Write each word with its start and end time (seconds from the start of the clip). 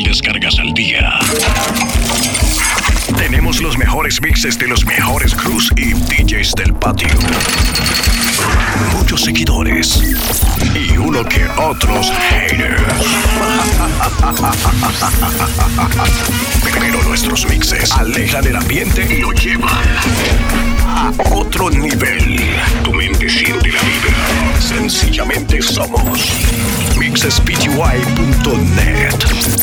descargas 0.00 0.58
al 0.58 0.72
día. 0.72 1.18
Tenemos 3.16 3.60
los 3.60 3.76
mejores 3.76 4.22
mixes 4.22 4.58
de 4.58 4.66
los 4.66 4.86
mejores 4.86 5.34
crews 5.34 5.70
y 5.76 5.92
DJs 5.92 6.52
del 6.54 6.72
patio. 6.72 7.08
Muchos 8.96 9.22
seguidores 9.22 10.02
y 10.74 10.96
uno 10.96 11.22
que 11.24 11.46
otros 11.58 12.10
haters. 12.10 12.82
Pero 16.80 17.02
nuestros 17.02 17.46
mixes 17.48 17.92
alejan 17.92 18.46
el 18.46 18.56
ambiente 18.56 19.06
y 19.10 19.20
lo 19.20 19.32
llevan 19.32 19.84
a 20.86 21.12
otro 21.34 21.68
nivel. 21.70 22.40
Tu 22.82 22.92
mente 22.94 23.28
siente 23.28 23.70
la 23.70 23.80
vida. 23.80 24.58
Sencillamente 24.58 25.60
somos 25.60 26.32
mixspty.net. 27.02 27.64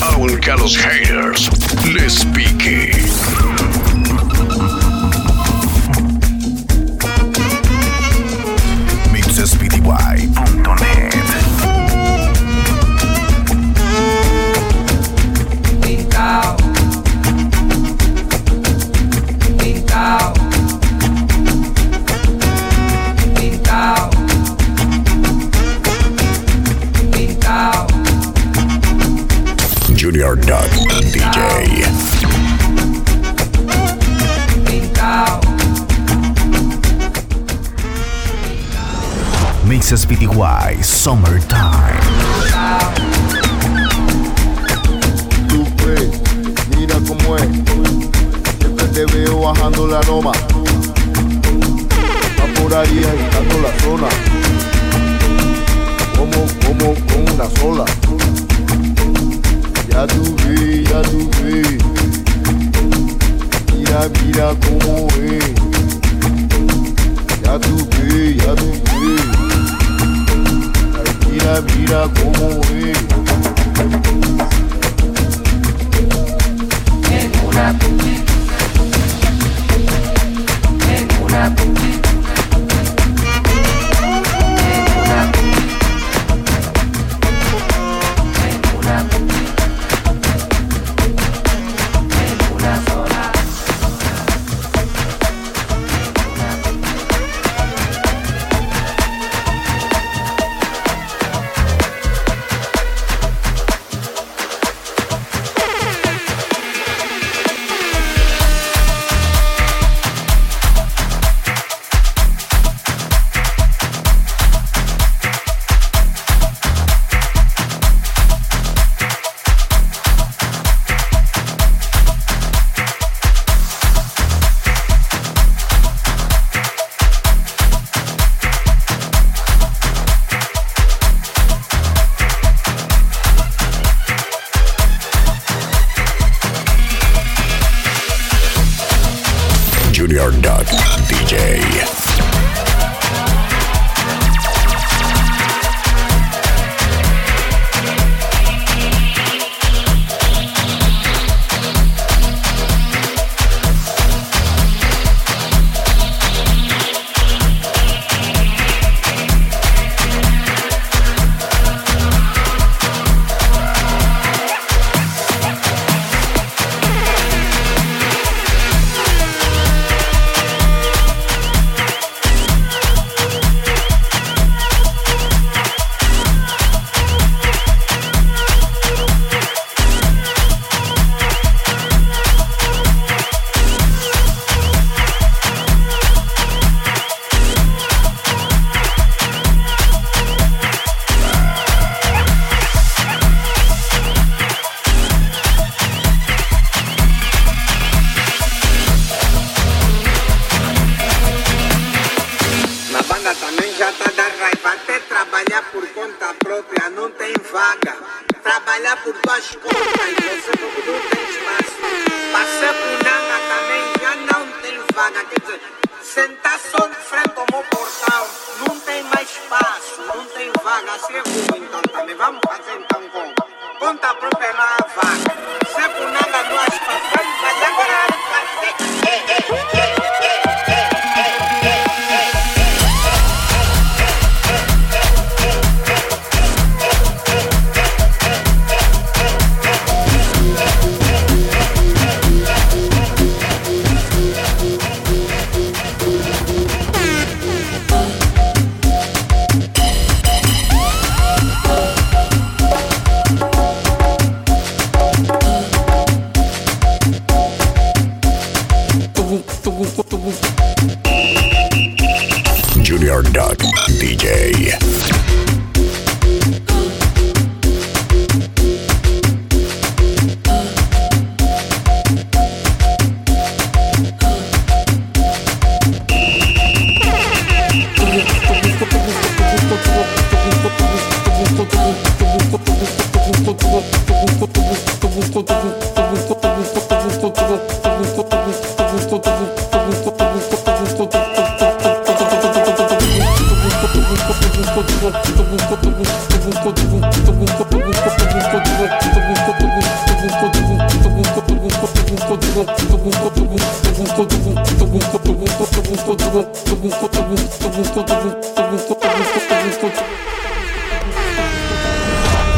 Aunque 0.01 0.51
a 0.51 0.57
los 0.57 0.77
haters 0.77 1.49
les 1.85 2.25
pique. 2.25 2.91
Why 40.27 40.75
summer 40.81 41.39
time? 41.39 41.68
vida 71.89 72.07
como 72.21 72.68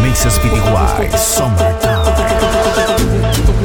Mesas 0.01 0.37
Vidiguais, 0.39 1.19
Summertime. 1.19 3.20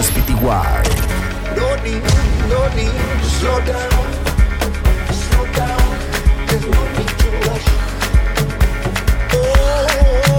Moses 0.00 0.14
Pty. 0.14 0.82
No 1.56 1.76
need, 1.84 2.02
no 2.48 2.68
need 2.74 2.90
to 3.20 3.28
slow 3.28 3.60
down. 3.66 3.90
Slow 5.12 5.44
down. 5.52 5.98
There's 6.46 6.66
no 6.66 6.82
need 6.96 7.12
to 7.20 7.28
rush. 7.44 7.68
Oh. 9.34 10.29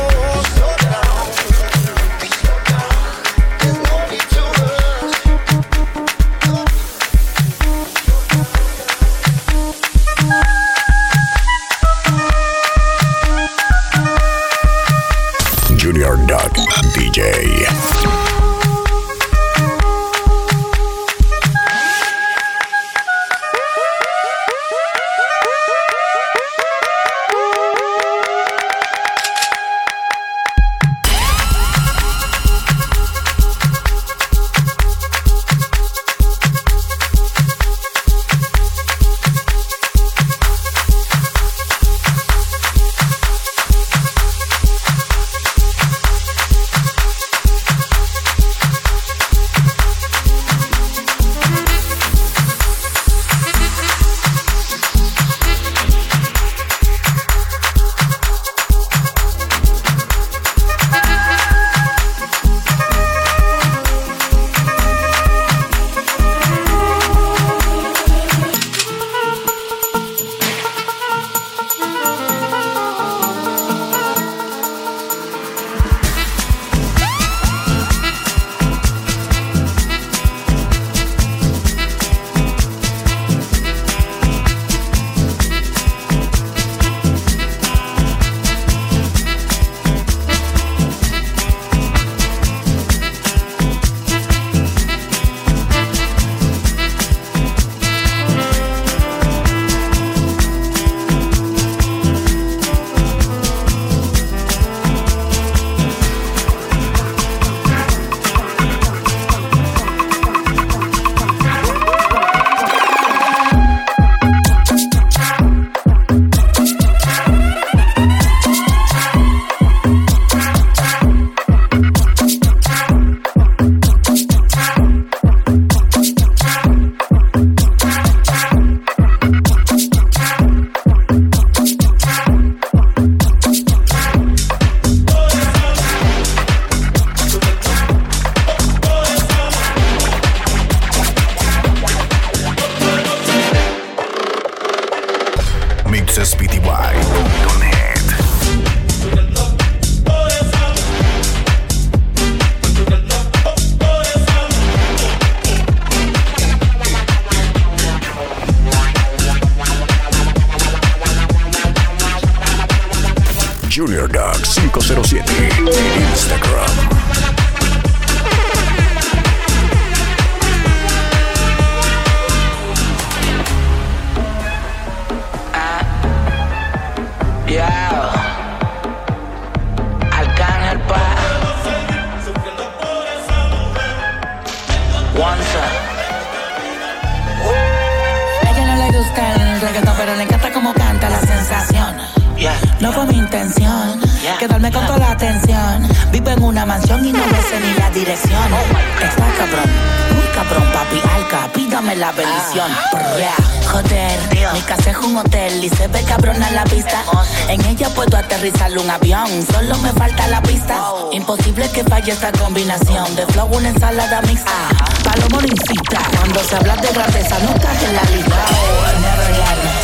Cuando 215.42 216.44
se 216.44 216.56
habla 216.56 216.76
de 216.76 216.88
grandeza 216.90 217.40
no 217.40 217.50
estás 217.56 217.84
en 217.84 217.96
la 217.96 218.04
lista. 218.04 218.46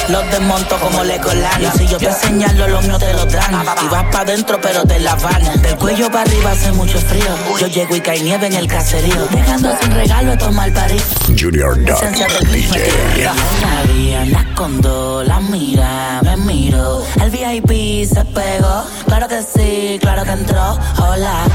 Los 0.10 0.32
desmonto 0.32 0.80
como 0.80 1.04
le 1.04 1.16
Y 1.16 1.78
si 1.78 1.88
yo 1.88 1.98
te 1.98 2.14
señalo, 2.14 2.68
los 2.68 2.86
míos 2.86 3.00
te 3.00 3.12
lo 3.12 3.26
dan. 3.26 3.66
Y 3.84 3.88
vas 3.88 4.06
pa' 4.12 4.24
dentro, 4.24 4.62
pero 4.62 4.84
te 4.84 5.00
la 5.00 5.16
van. 5.16 5.62
Del 5.64 5.76
cuello 5.78 6.12
para 6.12 6.30
arriba 6.30 6.52
hace 6.52 6.72
mucho 6.74 7.00
frío. 7.00 7.26
Yo 7.60 7.66
llego 7.68 7.96
y 7.96 8.02
cae 8.02 8.22
nieve 8.22 8.46
en 8.46 8.54
el 8.54 8.68
caserío. 8.68 9.28
Dejando 9.32 9.76
sin 9.82 9.92
regalo 9.96 10.34
a 10.34 10.38
tomar 10.38 10.72
París. 10.74 11.04
Junior 11.26 11.76
del 11.76 12.52
DJ. 12.52 13.24
La 13.24 13.92
vi 13.92 14.14
en 14.14 14.32
la 14.34 14.46
condo, 14.54 15.24
la 15.24 15.40
mira, 15.40 16.22
me 16.22 16.38
miro. 16.38 17.04
El 17.20 17.32
VIP 17.32 18.08
se 18.08 18.24
pegó, 18.26 18.86
claro 19.08 19.28
que 19.28 19.42
sí, 19.42 19.98
claro 20.00 20.24
que 20.24 20.32
entró. 20.32 20.78
Hola, 21.00 21.46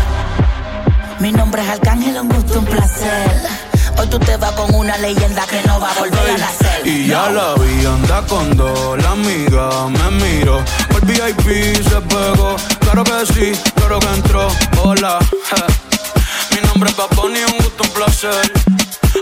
mi 1.21 1.31
nombre 1.31 1.63
es 1.63 1.69
Arcángel, 1.69 2.19
un 2.19 2.29
gusto, 2.29 2.59
un 2.59 2.65
placer. 2.65 3.72
Hoy 3.99 4.07
tú 4.09 4.19
te 4.19 4.37
vas 4.37 4.53
con 4.53 4.75
una 4.75 4.97
leyenda 4.99 5.47
que 5.47 5.61
no 5.67 5.79
va 5.81 5.91
a 5.91 5.99
volver 5.99 6.31
a 6.31 6.39
nacer. 6.39 6.87
Y 6.87 7.07
ya 7.09 7.31
la 7.31 7.55
vi, 7.55 7.87
anda 7.87 8.23
con 8.27 8.57
dos, 8.57 9.03
la 9.03 9.11
amiga 9.11 9.89
me 9.89 10.11
miro. 10.25 10.63
El 10.91 11.01
VIP 11.07 11.83
se 11.89 12.01
pegó, 12.01 12.57
claro 12.81 13.05
que 13.05 13.27
sí, 13.27 13.53
claro 13.77 13.99
que 14.01 14.07
entró. 14.09 14.49
Hola, 14.83 15.19
je. 15.21 16.55
mi 16.55 16.67
nombre 16.67 16.91
es 16.91 17.17
Bunny, 17.17 17.41
un 17.45 17.59
gusto, 17.59 17.85
un 17.85 17.91
placer. 17.91 18.53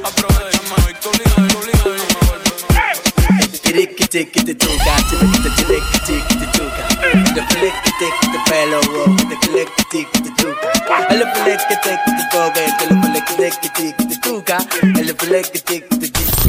Aprovechame 0.05 0.75
hoy, 0.87 0.95
tu 1.03 1.11
liga, 1.19 1.49
tu 1.53 1.61
liga, 1.67 1.85
yo 1.85 1.93
me 1.93 2.27
vuelvo. 2.29 3.61
Tiki 3.63 4.07
tiki 4.07 4.45
the 4.45 4.55
tuka, 4.55 4.97
tiki 5.11 5.39
tiki 5.43 5.99
tiki 6.07 6.35
the 6.39 6.47
tuka. 6.53 6.83
The 7.35 7.43
flick 7.51 7.75
tiki 7.99 8.27
the 8.33 8.39
pelo, 8.49 8.81
the 9.29 9.37
click 9.43 9.71
tiki 9.91 10.23
the 10.23 10.31
tuka. 10.37 11.07
El 11.11 11.23
flick 11.35 11.61
tiki 11.69 12.10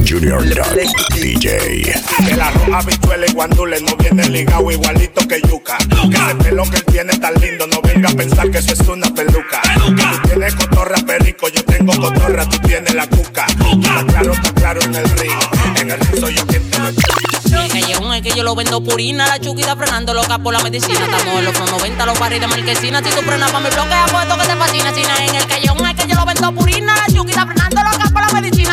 Junior 0.04 0.42
Dog 0.42 0.74
DJ. 1.14 1.94
Que 2.26 2.36
la 2.36 2.50
roja 2.50 2.78
habichuela 2.80 3.26
y 3.28 3.32
guandule 3.32 3.80
no 3.80 3.96
viene 3.96 4.28
ligado 4.28 4.72
igualito 4.72 5.26
que 5.28 5.40
yuca. 5.42 5.78
Que 6.10 6.16
ese 6.16 6.34
pelo 6.42 6.64
que 6.64 6.78
él 6.78 6.84
tiene 6.86 7.16
tan 7.18 7.34
lindo, 7.34 7.64
no 7.68 7.80
venga 7.80 8.08
a 8.08 8.12
pensar 8.12 8.50
que 8.50 8.58
eso 8.58 8.72
es 8.72 8.80
una 8.88 9.06
peluca. 9.14 9.62
Tú 9.76 9.94
tienes 10.28 10.56
cotorra 10.56 10.96
perico, 11.06 11.48
yo 11.48 11.64
tengo 11.64 11.92
cotorra, 11.92 12.44
tú 12.48 12.58
tienes 12.66 12.92
la 12.92 13.06
cuca. 13.06 13.46
Está 13.46 14.04
claro, 14.04 14.32
está 14.32 14.52
claro 14.52 14.80
en 14.82 14.96
el 14.96 15.08
río. 15.10 15.38
En 15.76 15.90
el 15.92 16.00
río 16.00 16.20
soy 16.20 16.34
yo 16.34 16.46
quien 16.48 16.68
te 16.68 16.76
El 16.76 17.70
callejón 17.70 18.14
es 18.14 18.22
que 18.22 18.30
yo 18.32 18.42
lo 18.42 18.56
vendo 18.56 18.82
purina, 18.82 19.28
la 19.28 19.38
chuquita 19.38 19.76
frenando 19.76 20.12
loca 20.12 20.40
por 20.40 20.52
la 20.54 20.60
medicina. 20.60 21.04
Estamos 21.04 21.38
en 21.38 21.44
los 21.44 21.54
Pro 21.56 21.66
90, 21.66 22.04
los 22.04 22.18
paris 22.18 22.40
de 22.40 22.48
marquesina. 22.48 22.98
Si 22.98 23.10
tú 23.10 23.22
frenas 23.22 23.52
pa' 23.52 23.60
mi 23.60 23.70
bloque, 23.70 23.94
apuesto 23.94 24.36
que 24.38 24.46
te 24.48 24.56
fascina. 24.56 24.92
Si 24.92 25.02
en 25.02 25.36
el 25.36 25.46
callejón 25.46 25.86
es 25.86 25.94
que 25.94 26.08
yo 26.08 26.16
lo 26.16 26.26
vendo 26.26 26.52
purina, 26.52 26.96
la 26.96 27.06
chuquita 27.14 27.46
frenando 27.46 27.61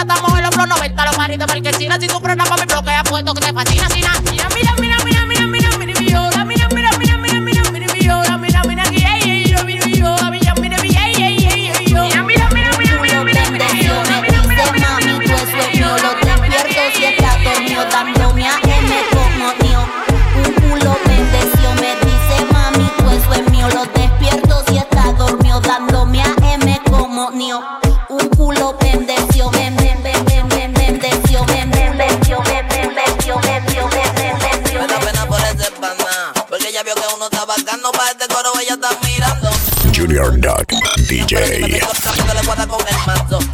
estamos 0.02 0.38
en 0.38 0.46
los 0.46 0.58
90, 0.58 1.06
los 1.06 1.18
maridos 1.18 1.48
marquesinas. 1.48 1.98
Si 2.00 2.08
tu 2.08 2.22
programa 2.22 2.56
me 2.58 2.66
bloquea, 2.66 3.04
puesto 3.04 3.34
que 3.34 3.42
te 3.42 3.54
fascina, 3.54 3.90
sin 3.90 4.02
nada. 4.02 4.39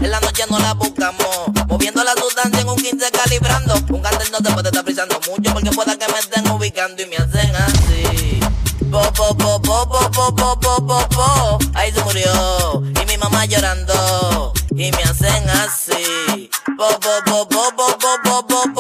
En 0.01 0.11
la 0.11 0.19
noche 0.21 0.43
no 0.49 0.57
la 0.59 0.73
buscamos. 0.73 1.27
Moviendo 1.67 2.03
la 2.03 2.13
sustancia 2.13 2.61
en 2.61 2.69
un 2.69 2.75
15 2.77 3.11
calibrando. 3.11 3.73
Un 3.89 4.01
cartel 4.01 4.27
no 4.31 4.37
te 4.37 4.51
puede 4.51 4.69
estar 4.69 4.83
frisando 4.83 5.19
mucho 5.27 5.51
porque 5.53 5.71
pueda 5.71 5.97
que 5.97 6.07
me 6.11 6.19
estén 6.19 6.49
ubicando 6.49 7.01
y 7.01 7.05
me 7.07 7.17
hacen 7.17 7.55
así. 7.55 8.39
Po, 8.91 9.01
po, 9.13 9.35
po, 9.35 9.61
po, 9.61 9.89
po, 9.89 10.11
po, 10.11 10.35
po, 10.35 10.59
po, 10.59 10.87
po, 10.87 11.09
po. 11.09 11.59
Ahí 11.73 11.91
se 11.91 12.01
murió. 12.03 12.83
Y 13.01 13.05
mi 13.05 13.17
mamá 13.17 13.45
llorando. 13.45 14.53
Y 14.71 14.91
me 14.91 15.03
hacen 15.03 15.49
así. 15.49 16.49
Po, 16.77 16.87
po, 16.99 17.09
po, 17.25 17.47
po, 17.47 17.71
po, 17.75 17.97
po, 17.97 18.17
po, 18.23 18.47
po, 18.47 18.73
po, 18.73 18.73
po. 18.73 18.74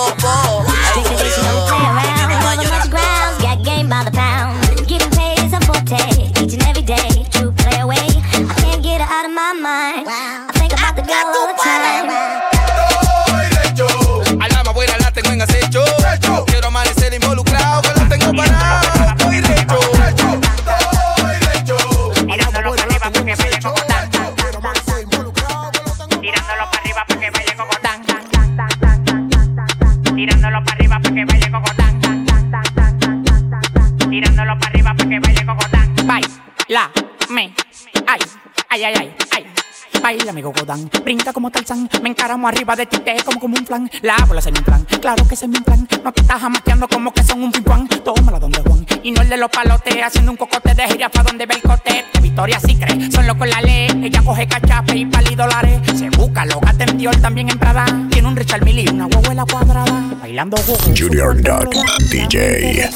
Como 41.45 41.51
Tarzán 41.51 41.87
Me 42.01 42.09
encaramo 42.09 42.47
arriba 42.47 42.75
de 42.75 42.87
ti, 42.87 42.97
te 42.99 43.15
como 43.23 43.39
como 43.39 43.55
un 43.55 43.65
flan 43.65 43.89
La 44.01 44.15
bola 44.27 44.41
se 44.41 44.51
me 44.51 44.61
plan, 44.61 44.83
claro 44.99 45.27
que 45.27 45.35
se 45.35 45.47
me 45.47 45.61
plan 45.61 45.87
No 46.03 46.11
te 46.11 46.21
estás 46.21 46.41
jamaqueando 46.41 46.87
como 46.87 47.13
que 47.13 47.23
son 47.23 47.43
un 47.43 47.51
pimpán 47.51 47.87
Tómala 47.87 48.39
donde 48.39 48.61
Juan, 48.61 48.83
y 49.03 49.11
no 49.11 49.21
el 49.21 49.29
de 49.29 49.37
los 49.37 49.51
palotes 49.51 49.95
Haciendo 50.03 50.31
un 50.31 50.37
cocote 50.37 50.73
de 50.73 50.87
jirafa 50.87 51.21
donde 51.21 51.45
ve 51.45 51.55
el 51.55 51.61
cote 51.61 52.03
De 52.13 52.19
Victoria 52.19 52.59
sí 52.59 52.75
cree, 52.75 53.11
son 53.11 53.27
locos 53.27 53.47
la 53.47 53.61
ley 53.61 53.87
Ella 54.03 54.23
coge 54.23 54.47
cachape 54.47 54.97
y 54.97 55.05
pali 55.05 55.35
dólares 55.35 55.81
Se 55.95 56.09
busca, 56.09 56.45
lo 56.45 56.59
gata 56.59 56.83
en 56.85 56.97
Dior, 56.97 57.15
también 57.17 57.49
en 57.49 57.59
Prada 57.59 57.85
Tiene 58.09 58.27
un 58.27 58.35
Richard 58.35 58.63
Mille 58.63 58.81
y 58.81 58.87
una 58.87 59.05
huevuela 59.05 59.45
cuadrada 59.45 60.03
Bailando 60.19 60.57
Junior 60.97 61.39
Dog 61.43 61.69
DJ. 62.09 62.89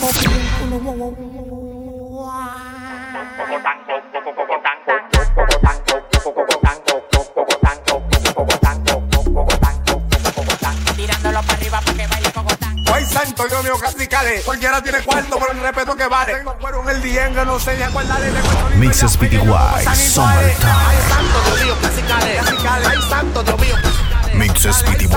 santo, 13.25 13.47
yo 13.47 13.63
mío, 13.63 13.77
casi 13.79 14.07
calé. 14.07 14.41
Cualquiera 14.43 14.81
tiene 14.81 14.99
cuarto 14.99 15.37
por 15.37 15.51
el 15.51 15.61
respeto 15.61 15.95
que 15.95 16.07
vale. 16.07 16.35
Tengo 16.35 16.57
cuero 16.57 16.83
en 16.83 16.89
el 16.89 17.01
dienga, 17.01 17.45
no 17.45 17.59
sé 17.59 17.75
ni 17.75 17.83
a 17.83 17.89
cuál 17.89 18.07
dale. 18.07 18.31
Mixes 18.75 19.17
PDY, 19.17 19.39
Summertime. 19.39 20.71
Ay, 20.87 20.97
santo, 21.09 21.41
Dios 21.45 21.63
mío, 21.63 21.75
casi 21.81 22.01
calé. 22.01 22.39
Ay, 22.39 22.97
santo, 23.09 23.43
Dios 23.43 23.59
mío, 23.59 23.75
Mixes 24.33 24.83
PDY, 24.83 25.07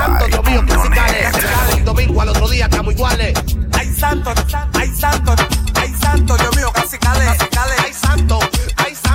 El 1.78 1.84
domingo 1.84 2.22
al 2.22 2.28
otro 2.30 2.48
día 2.48 2.64
estamos 2.64 2.92
iguales. 2.94 3.34
Ay, 3.72 3.94
santo, 3.94 4.32
ay, 4.74 4.92
santo, 4.96 5.34
ay, 5.74 5.94
santo, 6.00 6.36
Dios 6.36 6.56
mío, 6.56 6.72
casi 6.72 6.98
calé. 6.98 7.28
Ay, 7.28 7.92
santo, 7.92 8.40
ay, 8.76 8.94
santo. 8.94 9.11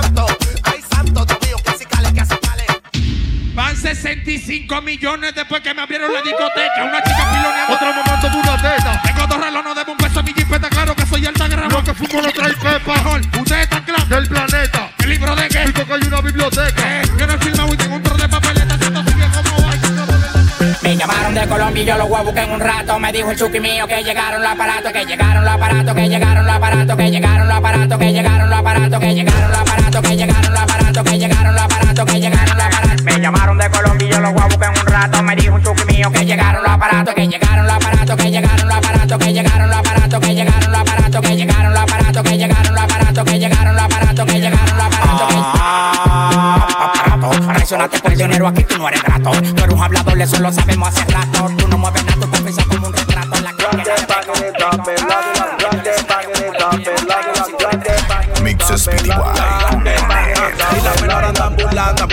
65 4.08 4.80
millones 4.80 5.34
después 5.34 5.60
que 5.60 5.74
me 5.74 5.82
abrieron 5.82 6.10
la 6.10 6.22
discoteca. 6.22 6.82
Una 6.82 7.02
chica 7.02 7.30
piloneando. 7.30 7.74
Otra 7.74 7.92
mamando 7.92 8.38
una 8.38 8.56
teta. 8.56 9.02
Tengo 9.02 9.26
dos 9.26 9.44
relones 9.44 9.74
de 9.74 9.90
un 9.90 9.96
peso 9.98 10.22
mi 10.22 10.32
jipeta. 10.32 10.70
Claro 10.70 10.96
que 10.96 11.04
soy 11.04 11.26
alta 11.26 11.46
grama. 11.46 11.68
Lo 11.68 11.84
que 11.84 11.92
fumo 11.92 12.22
lo 12.22 12.32
trae 12.32 12.54
Pepa. 12.54 12.94
Ustedes 13.38 13.62
están 13.64 13.82
claros. 13.82 14.08
Del 14.08 14.26
planeta. 14.26 14.90
El 15.00 15.10
libro 15.10 15.36
de 15.36 15.48
qué. 15.48 15.58
Digo 15.66 15.84
que 15.84 15.92
hay 15.92 16.02
una 16.06 16.20
biblioteca. 16.22 17.02
Eh, 17.02 17.02
yo 17.18 17.26
no 17.26 17.34
he 17.34 17.76
tengo 17.76 17.96
un 17.96 18.02
trozo 18.02 18.22
de 18.22 18.28
papeletas. 18.30 18.78
Como 18.78 19.68
hay. 19.68 19.78
Me 20.82 20.96
llamaron 20.96 21.34
de 21.34 21.46
Colombia 21.46 21.82
y 21.82 21.86
yo 21.86 21.98
los 21.98 22.08
voy 22.08 22.18
a 22.18 22.22
buscar 22.22 22.44
en 22.44 22.50
un 22.52 22.60
rato. 22.60 22.98
Me 22.98 23.12
dijo 23.12 23.30
el 23.30 23.38
chuki 23.38 23.60
mío 23.60 23.86
que 23.86 24.02
llegaron 24.02 24.40
los 24.40 24.50
aparatos, 24.50 24.90
que 24.90 25.04
llegaron 25.04 25.44
los 25.44 25.52
aparatos, 25.52 25.94
que 25.94 26.08
llegaron 26.08 26.46
los 26.46 26.54
aparatos, 26.54 26.96
que 26.96 27.10
llegaron 27.10 27.46
los 27.46 27.56
aparatos, 27.56 27.98
que 27.98 28.12
llegaron 28.12 28.48
los 28.48 28.58
aparatos, 28.58 29.00
que 29.00 29.14
llegaron 29.14 29.50
los 29.50 29.58
aparatos. 29.58 29.87
Un. 35.06 35.22
Me 35.22 35.36
dijo 35.36 35.56
el 35.56 35.62
chuki 35.62 35.84
mío 35.84 36.10
que 36.10 36.24
llegaron 36.24 36.62
los 36.62 36.72
aparatos, 36.72 37.14
que 37.14 37.26
llegaron 37.26 37.66
los 37.66 37.74
aparatos, 37.74 38.16
que 38.16 38.30
llegaron 38.30 38.68
los 38.68 38.76
aparatos, 38.76 39.18
que 39.18 39.32
llegaron 39.32 39.68
los 39.68 39.78
aparatos, 39.78 40.20
que 40.20 40.34
llegaron 40.34 40.70
los 40.70 40.80
aparatos, 40.80 41.20
que 41.20 41.36
llegaron 41.36 41.72
los 41.72 41.80
aparatos, 41.80 42.24
que 42.24 42.36
llegaron 42.38 42.74
los 42.74 42.82
aparatos, 42.82 43.24
que 43.24 43.38
llegaron 43.38 43.74
los 43.76 43.84
aparatos, 43.84 44.26
que 44.26 44.40
llegaron 44.40 44.76
los 44.76 44.86
aparatos, 44.86 45.34
aparato. 46.78 47.52
Traicionaste 47.52 47.98
por 48.00 48.16
dinero, 48.16 48.48
aquí 48.48 48.64
tú 48.64 48.78
no 48.78 48.88
eres 48.88 49.02
grato. 49.02 49.30
Tú 49.30 49.64
eres 49.64 49.74
un 49.74 49.82
hablador, 49.82 50.20
eso 50.20 50.38
lo 50.40 50.52
sabemos 50.52 50.88
hace 50.88 51.04
rato. 51.12 51.50
Tú 51.56 51.68
no 51.68 51.78
mueves 51.78 52.04
nada, 52.04 52.17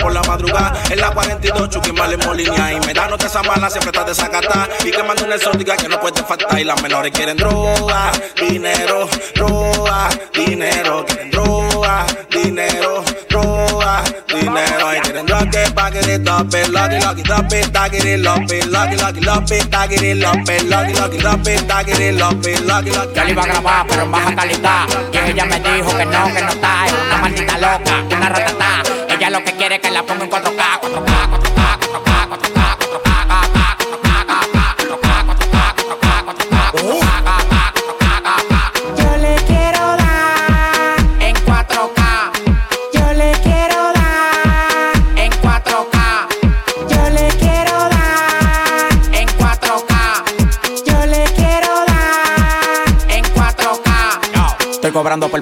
por 0.06 0.14
la 0.14 0.22
madrugada. 0.22 0.72
En 0.88 1.00
la 1.00 1.10
42 1.10 1.68
Chucky 1.68 1.90
Male 1.90 2.16
Molinia. 2.18 2.72
Y 2.72 2.86
me 2.86 2.94
da 2.94 3.08
nota 3.08 3.26
esa 3.26 3.42
mala, 3.42 3.68
siempre 3.68 3.90
está 3.90 4.04
desacatada. 4.04 4.68
Y 4.84 4.92
que 4.92 5.02
manda 5.02 5.24
una 5.24 5.34
exótica 5.34 5.76
que 5.76 5.88
no 5.88 5.98
puede 5.98 6.22
faltar. 6.22 6.58
Y 6.60 6.64
las 6.64 6.80
menores 6.80 7.10
quieren 7.10 7.36
droga, 7.36 8.12
dinero, 8.40 9.08
droga, 9.34 10.08
dinero. 10.32 11.04
Quieren 11.06 11.30
droga, 11.32 12.06
dinero, 12.30 13.02
droga, 13.28 14.04
dinero. 14.28 14.94
Y 14.94 15.00
quieren 15.00 15.26
droga 15.26 15.50
que 15.50 15.70
pa' 15.74 15.90
que 15.90 15.98
it 15.98 16.28
up 16.28 16.54
it, 16.54 16.68
lucky, 16.68 17.00
lucky, 17.00 17.22
drop 17.22 17.52
it, 17.52 17.72
tag 17.72 17.94
it, 17.94 18.04
it, 18.04 18.26
up 18.26 18.50
it, 18.50 18.66
lucky, 18.66 18.96
lucky, 18.96 19.20
love 19.20 19.50
it, 19.50 19.70
tag 19.70 19.92
it, 19.92 20.02
it, 20.02 20.22
up 20.22 20.48
it, 20.48 20.64
lucky, 20.68 20.94
lucky, 20.94 21.18
drop 21.18 21.46
it, 21.48 21.68
tag 21.68 21.88
it, 21.88 21.98
it, 21.98 22.22
up 22.22 22.46
it, 22.46 22.64
lucky, 22.64 22.90
lucky. 22.90 23.14
Yo 23.16 23.24
le 23.24 23.30
iba 23.32 23.42
a 23.42 23.46
grabar, 23.46 23.86
pero 23.88 24.02
en 24.02 24.12
baja 24.12 24.34
calidad. 24.36 24.86
Y 25.12 25.30
ella 25.30 25.44
me 25.46 25.58
dijo 25.58 25.96
que 25.96 26.06
no, 26.06 26.26
que 26.32 26.42
no 26.42 26.48
está. 26.48 26.86
Es 26.86 26.92
una 26.92 27.16
maldita 27.18 27.58
loca, 27.58 28.16
una 28.16 28.28
ratata. 28.28 28.95
Ella 29.16 29.30
lo 29.30 29.42
que 29.42 29.52
quiere 29.52 29.76
es 29.76 29.80
que 29.80 29.90
la 29.90 30.02
ponga 30.02 30.24
en 30.24 30.30
4K, 30.30 30.80
4K, 30.80 30.80
4K, 30.80 31.05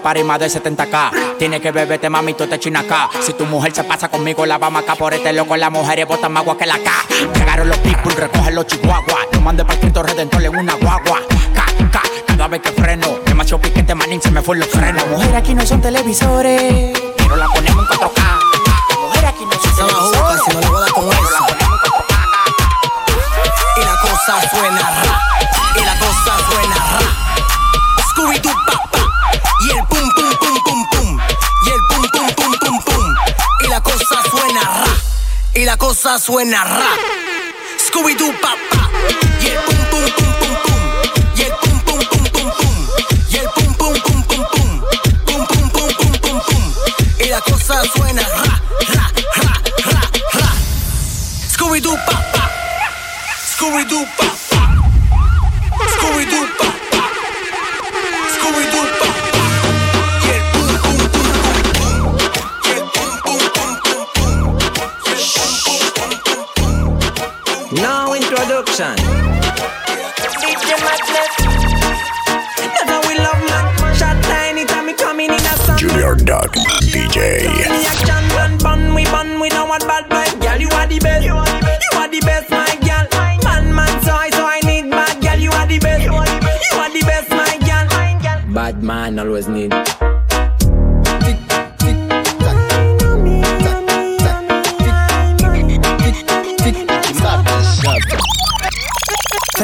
party 0.05 0.23
más 0.23 0.39
de 0.39 0.49
70k. 0.49 1.39
Tiene 1.39 1.61
que 1.63 1.73
beberte, 1.73 2.11
mami, 2.11 2.35
tú 2.35 2.47
te 2.47 2.61
china 2.61 2.81
acá. 2.81 3.09
Si 3.23 3.33
tu 3.33 3.47
mujer 3.47 3.75
se 3.75 3.85
pasa 3.85 4.11
conmigo, 4.11 4.45
la 4.45 4.59
vamos 4.59 4.83
acá 4.83 4.95
por 4.95 5.15
este 5.15 5.33
loco. 5.33 5.57
Las 5.57 5.71
mujeres 5.71 6.07
botan 6.07 6.31
más 6.31 6.43
agua 6.43 6.59
que 6.59 6.67
la 6.67 6.79
K. 6.79 6.91
Llegaron 7.35 7.69
los 7.71 7.79
people, 7.79 8.15
recogen 8.15 8.55
los 8.55 8.67
chihuahuas. 8.67 9.27
Yo 9.33 9.41
mandé 9.41 9.65
para 9.65 9.81
Cristo 9.81 10.03
Redentor 10.03 10.45
en 10.45 10.57
una 10.57 10.75
guagua. 10.75 11.21
K, 11.55 11.65
K, 11.91 12.03
cada 12.27 12.49
vez 12.49 12.61
que 12.61 12.71
freno. 12.73 13.19
Demasiado 13.25 13.63
piquete, 13.63 13.95
manín, 13.95 14.21
se 14.21 14.31
me 14.31 14.43
fue 14.43 14.59
los 14.59 14.69
frenos. 14.69 15.03
Las 15.03 15.07
mujeres 15.07 15.37
aquí 15.37 15.55
no 15.55 15.65
son 15.65 15.81
televisores, 15.81 16.93
pero 17.17 17.37
la 17.37 17.49
ponemos 17.49 17.91
en 17.91 17.99
4K. 17.99 18.23
Las 18.91 18.99
mujeres 18.99 19.31
aquí 19.31 19.45
no 19.47 19.53
son 19.53 19.75
televisores. 19.75 20.43
si 20.45 20.55
no 20.55 20.61
le 20.61 20.67
voy 20.67 20.77
a 20.77 20.81
dar 20.81 20.93
con 20.93 21.09
pero 21.09 21.31
la 21.31 21.39
ponemos 21.47 21.81
en 21.83 21.93
4K. 21.93 22.15
Y 23.77 23.81
la 23.81 23.97
cosa 24.03 24.51
suena 24.51 24.81
ra. 24.81 25.14
suena 36.19 36.63
rap. 36.65 37.01
Scooby-Doo, 37.79 38.33
pap. 38.41 38.64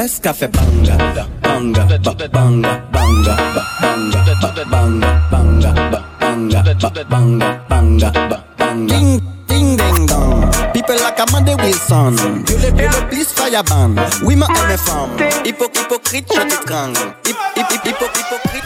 Fes 0.01 0.19
café 0.19 0.47
banga, 0.47 0.97
banga, 1.43 1.85
ba- 1.85 2.27
banga, 2.33 2.81
banga, 2.91 3.35
ba- 3.53 3.65
banga, 3.81 4.21
ba- 4.41 4.65
banga, 4.65 5.09
banga, 5.29 5.71
ba- 5.91 6.03
banga, 6.19 6.63
ba- 6.63 7.05
banga, 7.07 7.61
banga, 7.69 8.09
ba- 8.11 8.43
banga. 8.57 8.95
Ding, 8.97 9.21
ding, 9.47 9.77
ding, 9.77 10.05
dong. 10.07 10.49
People 10.73 10.95
like 10.95 11.19
Amanda 11.19 11.55
Wilson. 11.55 12.17
You 12.49 12.57
le, 12.57 12.69
you 12.81 12.89
le, 12.89 12.99
please 13.11 13.31
fire 13.31 13.61
ban. 13.61 13.93
Oui, 14.23 14.35
ma 14.35 14.47
aime 14.47 14.75
femme. 14.75 15.11
Hypo, 15.45 15.65
hypocrite, 15.71 16.25
je 16.33 16.41
t'étrangle. 16.49 16.97
Hip, 17.27 17.37
hip, 17.55 17.69
hip, 17.69 17.85
hypo, 17.85 18.05
hypocrite. 18.17 18.63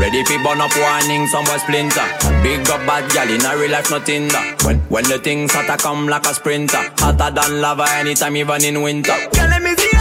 Ready 0.00 0.24
fi 0.24 0.36
burn 0.42 0.60
up 0.60 0.74
warning, 0.76 1.28
some 1.28 1.44
boy 1.44 1.58
splinter. 1.58 2.02
Big 2.42 2.68
up 2.70 2.84
bad 2.86 3.08
gal 3.12 3.28
in 3.30 3.44
a 3.46 3.56
real 3.56 3.70
life, 3.70 3.88
nothing 3.90 4.26
that. 4.30 4.62
When 4.64 4.80
when 4.88 5.04
the 5.04 5.18
things 5.18 5.52
hotter 5.52 5.76
come 5.76 6.08
like 6.08 6.26
a 6.26 6.34
sprinter, 6.34 6.82
hotter 6.98 7.30
than 7.30 7.60
lava 7.60 7.86
anytime, 8.00 8.36
even 8.36 8.64
in 8.64 8.82
winter. 8.82 9.14
Girl, 9.32 9.46
let 9.48 9.62
me 9.62 9.74
see 9.76 9.96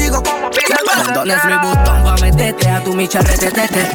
el 0.00 0.06
enemigo. 0.06 0.22
Condones 1.04 1.44
mi 1.44 1.56
botón 1.56 2.02
pa' 2.02 2.16
meterte 2.20 2.68
a 2.68 2.82
tu 2.82 2.94
micha 2.94 3.20
retetete. 3.20 3.88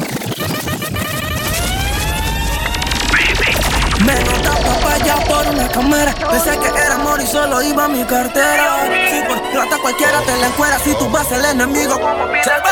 Me 4.04 4.14
nota 4.14 4.50
papaya 4.50 5.16
por 5.26 5.46
una 5.48 5.68
cámara. 5.68 6.14
Pensé 6.30 6.58
que 6.58 6.68
era 6.68 6.94
amor 6.94 7.20
y 7.20 7.26
solo 7.26 7.62
iba 7.62 7.88
mi 7.88 8.04
cartera. 8.04 8.86
Si 9.10 9.20
por 9.26 9.42
plata 9.50 9.78
cualquiera 9.80 10.20
te 10.20 10.36
la 10.36 10.46
encuera 10.46 10.78
si 10.78 10.94
tú 10.94 11.08
vas 11.10 11.30
el 11.32 11.44
enemigo. 11.44 11.98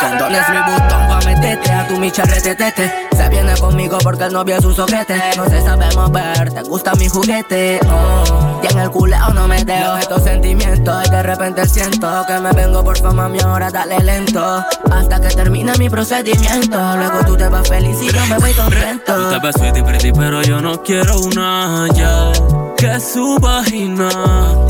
Condones 0.01 0.49
mi 0.51 0.59
botón 0.59 1.09
pa' 1.09 1.21
meterte 1.25 1.73
a 1.73 1.89
tu 1.89 1.97
micha 1.97 2.25
retetete. 2.25 3.09
Se 3.17 3.29
viene 3.29 3.57
conmigo 3.59 3.99
porque 4.03 4.25
el 4.25 4.33
novio 4.33 4.57
es 4.57 4.65
un 4.65 4.75
soquete. 4.75 5.21
No 5.37 5.49
se 5.49 5.63
sabe 5.63 5.87
mover, 5.95 6.53
te 6.53 6.63
gusta 6.63 6.95
mi 6.95 7.09
juguete. 7.09 7.81
Oh. 7.87 8.54
En 8.75 8.81
el 8.81 8.91
culeo 8.91 9.29
no 9.33 9.47
me 9.47 9.65
dejo 9.65 9.97
estos 9.99 10.25
sentimientos. 10.25 11.07
Y 11.07 11.11
de 11.11 11.23
repente 11.23 11.65
siento 11.69 12.09
que 12.27 12.41
me 12.41 12.51
vengo 12.51 12.83
por 12.83 12.99
fama, 12.99 13.29
mi 13.29 13.39
hora 13.39 13.71
dale 13.71 14.01
lento. 14.01 14.65
Hasta 14.91 15.21
que 15.21 15.29
termine 15.29 15.73
mi 15.79 15.89
procedimiento. 15.89 16.97
Luego 16.97 17.25
tú 17.25 17.37
te 17.37 17.49
vas 17.49 17.69
feliz 17.69 17.97
y 18.03 18.13
yo 18.13 18.27
me 18.27 18.37
voy 18.37 18.53
contento. 18.53 19.15
Tú 19.15 19.31
te 19.31 19.47
ves 19.47 19.55
sweetie 19.57 19.85
pretty, 19.85 20.11
pero 20.11 20.43
yo 20.43 20.61
no 20.61 20.83
quiero 20.83 21.21
una 21.21 21.87
ya. 21.95 22.33
que 22.77 22.99
su 22.99 23.39
vagina 23.41 24.09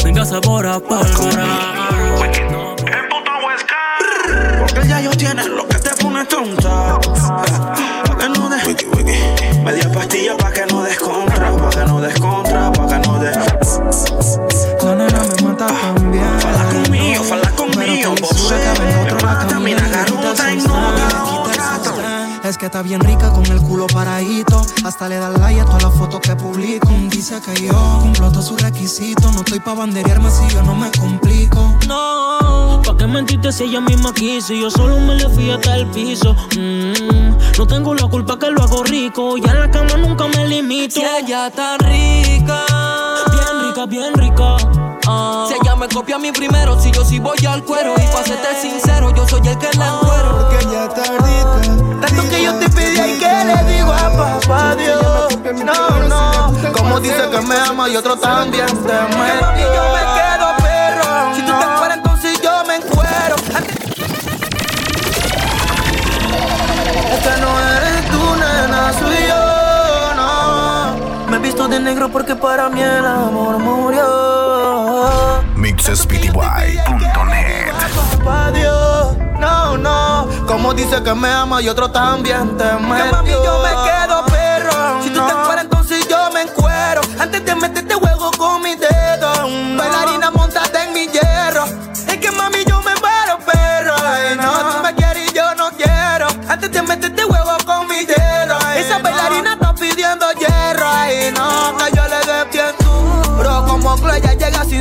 tenga 0.03 0.27
sabor 0.27 0.67
a 0.67 0.79
pólvora. 0.81 1.47
Porque 4.59 4.87
ya 4.87 5.01
yo 5.01 5.12
tiene 5.12 5.49
lo 5.49 5.67
que 5.67 5.79
te 5.79 5.90
pone 6.03 6.27
tonta. 6.27 6.99
Que 8.19 8.29
no. 8.29 8.45
Media 9.64 9.90
pastilla 9.90 10.37
pa' 10.37 10.53
que 10.53 10.63
Es 22.55 22.59
que 22.59 22.67
está 22.67 22.83
bien 22.83 23.01
rica 23.01 23.33
con 23.33 23.45
el 23.47 23.61
culo 23.61 23.88
paradito. 23.88 24.64
Hasta 24.85 25.09
le 25.09 25.17
da 25.17 25.29
like 25.29 25.61
a 25.61 25.64
todas 25.64 25.83
las 25.83 25.93
fotos 25.95 26.21
que 26.21 26.37
publico. 26.37 26.87
Dice 27.11 27.40
que 27.40 27.67
yo 27.67 27.99
cumplo 28.01 28.31
todos 28.31 28.47
sus 28.47 28.62
requisitos. 28.62 29.35
No 29.35 29.40
estoy 29.40 29.59
pa' 29.59 29.75
banderearme 29.75 30.31
si 30.31 30.55
yo 30.55 30.62
no 30.62 30.77
me 30.77 30.88
complico. 30.93 31.77
No, 31.88 32.81
¿pa' 32.87 32.97
qué 32.97 33.09
mentiste 33.09 33.51
si 33.51 33.64
ella 33.64 33.81
misma 33.81 34.14
quiso? 34.14 34.53
Y 34.53 34.61
yo 34.61 34.71
solo 34.71 35.01
me 35.01 35.17
le 35.17 35.29
fui 35.31 35.51
hasta 35.51 35.75
el 35.75 35.88
piso. 35.88 36.37
Mm, 36.57 37.59
no 37.59 37.67
tengo 37.67 37.93
la 37.93 38.07
culpa 38.07 38.38
que 38.38 38.49
lo 38.53 38.62
hago 38.62 38.85
rico. 38.85 39.37
Ya 39.37 39.51
en 39.51 39.59
la 39.59 39.71
cama 39.73 39.97
nunca 39.97 40.29
me 40.29 40.47
limito. 40.47 40.95
Si 40.95 41.03
ella 41.03 41.49
está 41.49 41.77
rica, 41.79 42.67
bien 43.33 43.67
rica, 43.67 43.87
bien 43.87 44.14
rica. 44.14 44.57
Si 45.05 45.55
ella 45.55 45.77
me 45.77 45.88
copia 45.88 46.17
a 46.17 46.19
mí 46.19 46.33
primero, 46.33 46.81
si 46.81 46.90
yo 46.90 47.05
sí 47.05 47.19
voy 47.19 47.37
al 47.47 47.62
cuero. 47.62 47.95
Y 47.97 48.07
pa' 48.12 48.25
serte 48.25 48.61
sincero, 48.61 49.11
yo 49.14 49.29
soy 49.29 49.47
el 49.47 49.59
que 49.59 49.69
la 49.77 49.88
encuero. 49.88 50.38
Porque 50.38 50.57
está 50.57 51.03
rica. 51.19 52.07
Tanto 52.07 52.23
que 52.31 52.43
yo 52.43 52.55
te 52.55 52.69
pedí 52.71 53.01
y 53.01 53.19
que 53.19 53.45
le 53.45 53.73
digo 53.73 53.93
a 53.93 54.11
papá 54.11 54.75
Dios. 54.77 55.38
No, 55.64 56.09
no. 56.09 56.73
Como 56.73 57.01
dice 57.01 57.29
que 57.31 57.40
me 57.43 57.57
ama 57.57 57.88
y 57.88 57.97
otro 57.97 58.17
también 58.17 58.67
te 58.67 58.93
Mami, 58.93 60.24
de 71.75 71.81
negro 71.81 72.09
porque 72.09 72.37
para 72.37 72.69
mí 72.69 72.81
el 72.81 73.05
amor 73.05 73.59
murió. 73.59 74.05
Dios, 78.53 79.17
no, 79.41 79.77
no. 79.77 80.29
Como 80.47 80.73
dice 80.73 81.03
que 81.03 81.15
me 81.15 81.29
ama 81.29 81.61
y 81.61 81.69
otro 81.69 81.91
también 81.91 82.57
te 82.57 82.65
metió. 82.65 83.13
mami, 83.13 83.31
yo 83.31 83.63
me 83.63 83.71
quedo 83.91 84.25
perro. 84.27 85.03
Si 85.03 85.11
tú 85.11 85.21
te 85.27 85.33
encueras, 85.33 85.65
entonces 85.65 86.07
yo 86.09 86.31
me 86.33 86.43
encuero. 86.43 87.01
Antes 87.19 87.45
de 87.45 87.55
meterte 87.57 87.84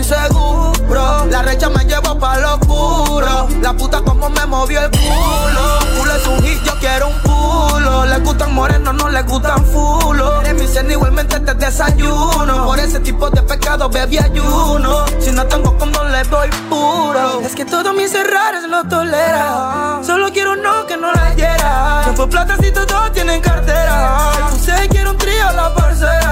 ella 0.04 0.28
llega 0.28 0.28
sin 0.28 0.28
seguro. 0.30 1.26
La 1.30 1.42
recha 1.42 1.70
me 1.70 1.84
llevo 1.86 2.18
pa' 2.20 2.38
lo 2.38 2.56
oscuro. 2.56 3.48
La 3.62 3.74
puta 3.74 4.02
como 4.02 4.30
me 4.30 4.46
movió 4.46 4.82
el 4.82 4.92
culo. 4.92 5.80
Culo 5.98 6.16
es 6.16 6.28
un 6.28 6.44
hit, 6.44 6.64
yo 6.64 6.74
quiero 6.80 7.08
un 7.08 7.20
culo. 7.20 8.06
Le 8.06 8.20
gustan 8.20 8.54
morenos, 8.54 8.94
no 8.94 9.10
le 9.10 9.22
gustan 9.24 9.66
fulo. 9.66 10.42
Eres 10.42 10.62
mi 10.62 10.68
cena, 10.68 10.94
igualmente 10.94 11.40
te 11.40 11.54
desayuno. 11.54 12.66
Por 12.66 12.80
ese 12.80 13.00
tipo 13.00 13.30
de 13.30 13.42
pecado, 13.44 13.90
bebí 13.90 14.18
ayuno. 14.18 15.06
Si 15.20 15.32
no 15.32 15.46
tengo 15.46 15.78
como 15.78 16.04
le 16.04 16.24
doy 16.24 16.50
puro. 16.70 17.42
Es 17.42 17.56
que 17.56 17.66
todos 17.66 17.94
mis 17.96 18.14
errores 18.14 18.64
lo 18.70 18.84
tolera. 18.88 20.00
Solo 20.06 20.32
quiero 20.32 20.56
no 20.56 20.86
que 20.86 20.98
no 20.98 21.12
la 21.12 21.34
hiera. 21.36 22.04
No 22.08 22.14
fue 22.14 22.28
plata 22.28 22.58
si 22.62 22.72
todos 22.72 23.12
tienen 23.14 23.42
cartera. 23.42 24.30
Sé, 24.64 24.88
quiero 24.90 25.12
un 25.12 25.18
trío, 25.18 25.52
la 25.56 25.74
parcera. 25.74 26.23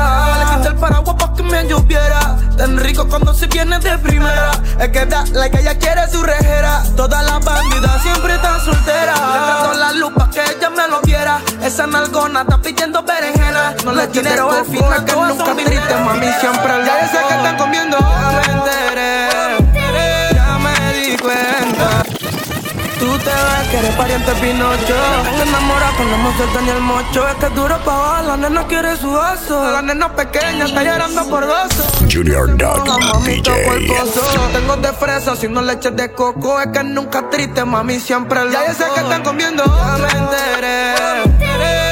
Le 0.82 0.88
paraguas 0.88 1.16
pa' 1.16 1.34
que 1.36 1.44
me 1.44 1.64
lloviera. 1.68 2.38
Tan 2.58 2.76
rico 2.78 3.08
cuando 3.08 3.36
se 3.36 3.46
viene 3.46 3.78
de 3.78 4.00
primera. 4.00 4.52
Es 4.80 4.90
que 4.90 5.06
da 5.06 5.24
la 5.32 5.48
que 5.48 5.60
ella 5.60 5.78
quiere 5.78 6.10
su 6.10 6.24
rejera. 6.24 6.84
Todas 6.96 7.24
las 7.24 7.46
bandidas 7.46 8.02
siempre 8.02 8.34
están 8.34 8.60
solteras. 8.62 9.20
Le 9.20 9.40
prendo 9.46 9.74
la 9.80 9.92
luz 9.94 10.12
pa' 10.16 10.30
que 10.32 10.42
ella 10.42 10.70
me 10.72 10.88
lo 10.88 11.00
viera. 11.02 11.40
Esa 11.62 11.86
nalgona 11.86 12.42
está 12.42 12.58
pidiendo 12.58 13.04
berenjena. 13.04 13.76
No 13.86 13.92
le 13.92 14.08
dinero 14.08 14.52
al 14.52 14.66
final 14.66 15.06
que 15.06 15.14
nunca 15.14 15.56
triste, 15.56 15.96
mami, 16.04 16.28
siempre 16.40 16.76
el 16.76 16.86
Ya 16.86 17.08
sé 17.12 17.18
que 17.28 17.36
están 17.36 17.58
comiendo. 17.58 17.98
Ya 18.00 18.32
me 18.32 18.52
enteré. 18.52 19.41
Que 23.70 23.78
eres 23.78 23.96
pariente 23.96 24.32
Pinocho. 24.34 24.96
Te 25.38 25.44
enamoras 25.44 25.92
con 25.94 26.12
la 26.12 26.18
mujer 26.18 26.48
Daniel 26.54 26.82
Mocho. 26.82 27.28
Es 27.28 27.36
que 27.36 27.46
es 27.46 27.56
duro 27.56 27.78
pa' 27.84 27.98
bajar, 27.98 28.26
la 28.26 28.38
nena 28.38 28.68
quiere 28.68 28.96
su 28.98 29.10
oso. 29.12 29.72
La 29.72 29.82
nena 29.82 30.14
pequeña 30.16 30.66
está 30.66 30.84
llorando 30.84 31.28
por 31.30 31.46
gozo. 31.46 31.84
Junior 32.12 32.58
Dog 32.58 32.84
DJ 33.24 33.52
Tengo 34.54 34.76
de 34.78 34.94
fresa, 34.94 35.36
si 35.36 35.48
no 35.48 35.62
leche 35.62 35.92
de 35.92 36.12
coco. 36.12 36.60
Es 36.60 36.68
que 36.68 36.84
nunca 36.84 37.30
triste, 37.30 37.64
mami, 37.64 38.00
siempre 38.00 38.42
el 38.42 38.52
Ya 38.52 38.68
yo 38.68 38.74
sé 38.74 38.86
que 38.94 39.02
están 39.02 39.24
comiendo 39.24 39.64
Ya 39.64 39.98
me 39.98 40.10
enteré 40.20 40.96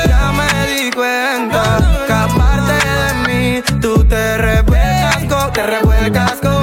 Ya 0.08 0.32
me 0.32 0.68
di 0.74 0.92
cuenta. 0.92 1.78
Que 2.08 2.14
aparte 2.14 2.74
de 2.74 3.14
mí 3.28 3.80
Tú 3.82 4.04
te 4.06 4.38
revuelcas 4.38 5.24
con, 5.26 5.54
te 5.54 5.64
revuelcas 5.64 6.34
con 6.42 6.59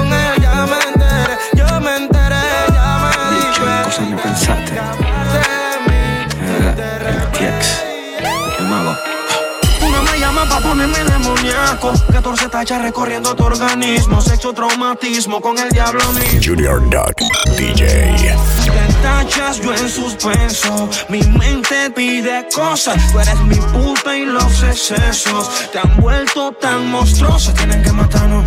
14 12.11 12.49
tachas 12.49 12.81
recorriendo 12.81 13.35
tu 13.35 13.43
organismo 13.43 14.21
Sexo 14.21 14.53
traumatismo 14.53 15.41
con 15.41 15.57
el 15.57 15.69
diablo 15.69 16.01
mismo. 16.13 16.39
Junior 16.43 16.89
Dog 16.89 17.13
DJ 17.57 17.85
Te 17.85 18.93
tachas 19.01 19.61
yo 19.61 19.73
en 19.73 19.89
suspenso. 19.89 20.89
Mi 21.09 21.21
mente 21.21 21.89
pide 21.91 22.47
cosas. 22.53 23.11
Tú 23.11 23.19
eres 23.19 23.39
mi 23.41 23.55
puta 23.55 24.17
y 24.17 24.25
los 24.25 24.63
excesos. 24.63 25.69
Te 25.71 25.79
han 25.79 25.97
vuelto 25.97 26.51
tan 26.53 26.89
monstruosa 26.91 27.53
Tienen 27.53 27.83
que 27.83 27.91
matarnos. 27.91 28.45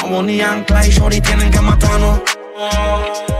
Como 0.00 0.16
Bonnie 0.16 0.42
and 0.42 0.66
Clyde 0.66 0.90
Shorty 0.90 1.20
tienen 1.20 1.50
que 1.50 1.60
matarnos. 1.60 2.20
Darnos 2.58 3.32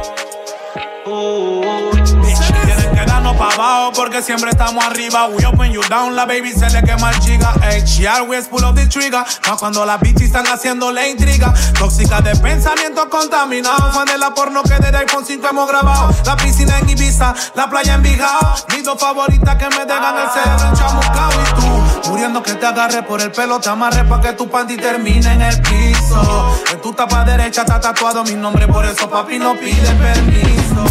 abajo 3.42 3.92
porque 3.94 4.22
siempre 4.22 4.50
estamos 4.50 4.84
arriba. 4.84 5.28
We 5.28 5.44
open 5.46 5.72
you 5.72 5.82
down, 5.88 6.14
la 6.14 6.26
baby 6.26 6.52
se 6.52 6.68
le 6.70 6.82
quema 6.82 7.10
el 7.10 7.20
chica. 7.20 7.52
Ey, 7.62 7.82
she 7.84 8.06
always 8.06 8.46
pull 8.46 8.64
up 8.64 8.74
the 8.74 8.86
trigger. 8.86 9.24
Más 9.48 9.58
cuando 9.58 9.84
las 9.84 10.00
bitches 10.00 10.28
están 10.28 10.46
haciendo 10.46 10.92
la 10.92 11.06
intriga. 11.06 11.52
Tóxica 11.78 12.20
de 12.20 12.36
pensamientos 12.36 13.06
contaminados. 13.06 13.94
Fan 13.94 14.06
de 14.06 14.18
la 14.18 14.32
porno 14.34 14.62
que 14.62 14.74
desde 14.74 14.96
iPhone 14.98 15.24
5 15.26 15.48
hemos 15.48 15.68
grabado. 15.68 16.14
La 16.24 16.36
piscina 16.36 16.78
en 16.78 16.88
Ibiza, 16.88 17.34
la 17.54 17.68
playa 17.68 17.94
en 17.94 18.02
Bijao. 18.02 18.54
Mis 18.70 18.84
dos 18.84 18.98
favoritas 18.98 19.56
que 19.56 19.68
me 19.68 19.84
dejan 19.84 20.16
el 20.18 20.30
cerebro 20.30 20.68
enchamucao. 20.68 21.30
Y 21.32 21.60
tú, 21.60 22.10
muriendo 22.10 22.42
que 22.42 22.54
te 22.54 22.66
agarre 22.66 23.02
por 23.02 23.20
el 23.20 23.32
pelo, 23.32 23.60
te 23.60 23.68
amarre 23.68 24.04
pa' 24.04 24.20
que 24.20 24.32
tu 24.32 24.48
panty 24.48 24.76
termine 24.76 25.32
en 25.32 25.42
el 25.42 25.60
piso. 25.62 26.58
En 26.70 26.80
tu 26.80 26.92
tapa 26.92 27.24
derecha 27.24 27.62
está 27.62 27.80
tatuado 27.80 28.24
mi 28.24 28.34
nombre, 28.34 28.66
por 28.68 28.84
eso 28.84 29.08
papi 29.08 29.38
no 29.38 29.54
pide 29.54 29.90
permiso. 29.94 30.84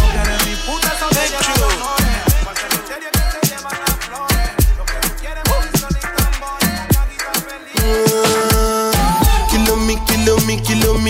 Mi 0.44 0.54
puta, 0.66 0.92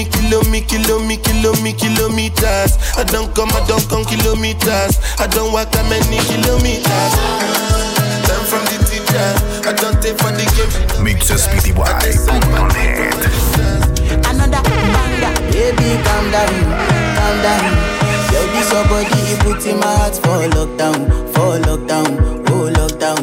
me, 0.03 0.11
kilo 0.11 0.43
me, 0.51 0.61
kilo 0.62 0.99
me, 1.05 1.17
kilo 1.17 1.53
me, 1.62 1.73
kilometers. 1.73 2.77
I 2.97 3.05
don't 3.05 3.35
come, 3.35 3.51
I 3.53 3.65
don't 3.67 3.88
come 3.88 4.05
kilometers. 4.05 4.99
I 5.19 5.27
don't 5.29 5.53
walk 5.53 5.71
that 5.73 5.87
many 5.88 6.19
kilometers. 6.27 7.15
Learn 8.27 8.45
from 8.47 8.65
the 8.67 8.79
teacher. 8.88 9.35
I 9.69 9.73
don't 9.73 10.01
take 10.03 10.19
for 10.19 10.33
the 10.33 10.45
game. 10.57 10.71
MixSPTY.net 11.05 12.43
Another 14.27 14.62
banger, 14.67 15.35
baby, 15.53 16.03
calm 16.03 16.31
down, 16.31 16.55
calm 17.17 17.37
down. 17.43 17.73
Yo, 18.33 18.41
this 18.53 18.73
your 18.73 18.85
body, 18.88 19.21
it 19.31 19.38
puts 19.41 19.67
in 19.67 19.79
my 19.79 19.87
heart 19.87 20.17
for 20.17 20.49
lockdown, 20.57 21.07
for 21.33 21.59
lockdown, 21.62 22.11
oh 22.51 22.71
lockdown. 22.75 23.23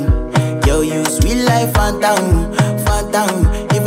Yo, 0.65 0.81
you 0.81 1.03
sweet 1.05 1.43
life, 1.43 1.73
phantom, 1.73 2.53
phantom. 2.85 3.68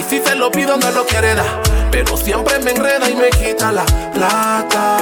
Y 0.00 0.02
si 0.02 0.18
se 0.18 0.34
lo 0.34 0.50
pido, 0.50 0.78
no 0.78 0.90
lo 0.92 1.04
quiere 1.04 1.34
dar. 1.34 1.60
Pero 1.90 2.16
siempre 2.16 2.58
me 2.60 2.70
enreda 2.70 3.10
y 3.10 3.14
me 3.14 3.28
quita 3.28 3.70
la 3.70 3.84
plata. 4.14 4.96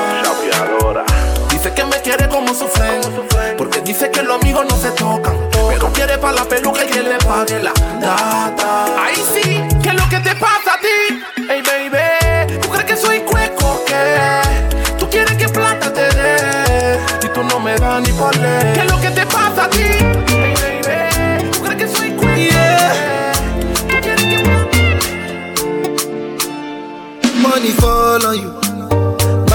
Dice 1.51 1.73
que 1.73 1.85
me 1.85 2.03
quiere 2.03 2.29
como 2.29 2.53
sufren. 2.53 3.01
Porque 3.57 3.81
dice 3.81 4.11
que 4.11 4.23
los 4.23 4.41
amigos 4.41 4.67
no 4.69 4.77
se 4.77 4.91
tocan. 4.91 5.37
Pero 5.53 5.93
quiere 5.93 6.19
para 6.19 6.33
la 6.33 6.45
peluca 6.47 6.85
y 6.85 6.89
que 6.89 7.03
le 7.03 7.17
pague 7.19 7.63
la 7.63 7.73
data. 8.01 8.87
Ahí 9.01 9.23
sí, 9.33 9.63
¿qué 9.85 9.91
es 9.91 9.95
lo 9.95 10.09
que 10.09 10.19
te 10.19 10.35
pasa 10.35 10.75
a 10.75 10.81
ti? 10.81 11.23
Hey 11.49 11.63
baby, 11.65 12.59
¿tú 12.61 12.69
crees 12.69 12.85
que 12.85 12.97
soy 12.97 13.21
cueco? 13.21 13.85
¿Qué? 13.87 14.97
¿Tú 14.99 15.09
quieres 15.09 15.37
que 15.37 15.49
plata 15.49 15.93
te 15.93 16.09
dé? 16.09 16.99
Y 17.23 17.29
tú 17.29 17.45
no 17.45 17.61
me 17.61 17.77
das 17.77 18.01
ni 18.03 18.13
por 18.15 18.35
ley. 18.37 18.88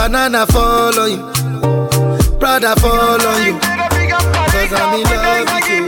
Banana 0.03 0.45
fall 0.47 0.99
on 0.99 1.11
you, 1.11 2.37
Prada 2.37 2.75
fall 2.81 3.25
on 3.25 3.45
you. 3.45 3.53
Cause 3.57 4.73
I'm 4.73 4.99
in 4.99 5.03
love 5.03 5.53
with 5.53 5.69
you. 5.69 5.82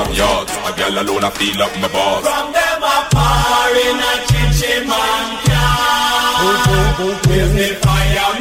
Of 0.00 0.16
yards. 0.16 0.52
A 0.68 0.70
gal 0.78 0.96
alone, 1.02 1.24
I 1.24 1.30
feel 1.30 1.60
up 1.62 1.72
my 1.82 1.88
balls. 1.88 2.24
From 2.24 2.46
them 2.56 2.82
a 2.94 2.98
par 3.14 3.72
in 3.86 3.98
a 4.10 4.14
chinchy 4.28 4.74
man 4.90 5.26
can. 5.44 6.10
With 7.30 7.52
the 7.56 7.68
fire 7.84 8.34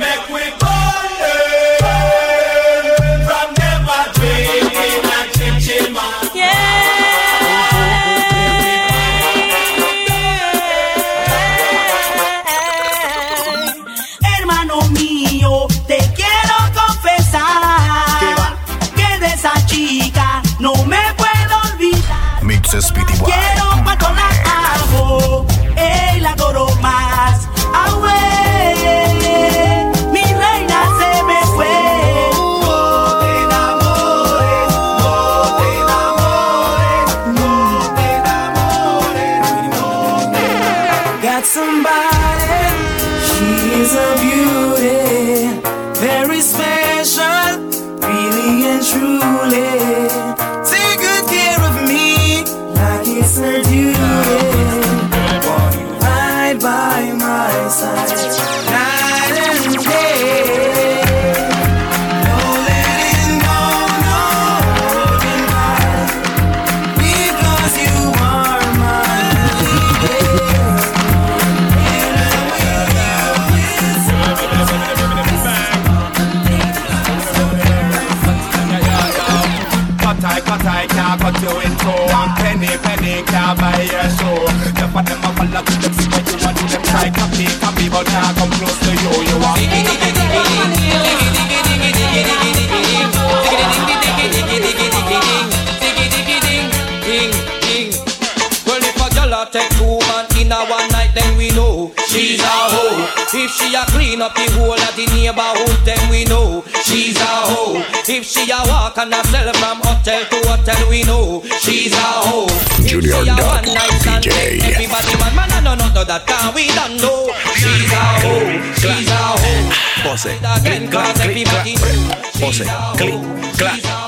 a 109.13 109.15
and 109.15 109.26
a 109.26 109.28
sell 109.30 109.54
from 109.54 109.80
hotel 109.82 110.22
to 110.26 110.38
hotel, 110.50 110.89
we 110.89 111.04
know 111.04 111.41
she's 111.60 111.93
a 111.93 111.98
hoe. 111.98 112.48
Junior 112.86 113.26
Duck 113.26 113.65
one 113.65 113.74
night 113.74 114.02
stand, 114.02 114.24
DJ. 114.24 114.62
everybody 114.62 115.17
man, 115.17 115.36
man, 115.36 115.52
I 115.52 115.60
know 115.62 115.76
none 115.76 115.98
of 115.98 116.08
that 116.08 116.26
we 116.54 116.67
don't 116.78 116.98
know. 117.02 117.30
She's 117.56 117.91
a 117.91 118.04
hoe, 118.22 118.50
she's 118.78 119.10
a 119.10 119.17
hoe. 119.17 119.69
Pose, 120.04 120.26
Again, 120.26 120.91
cause 120.91 121.19
everybody 121.22 121.76
know 121.76 122.13
Pose, 122.39 122.63
click, 122.98 123.17
clap. 123.58 123.98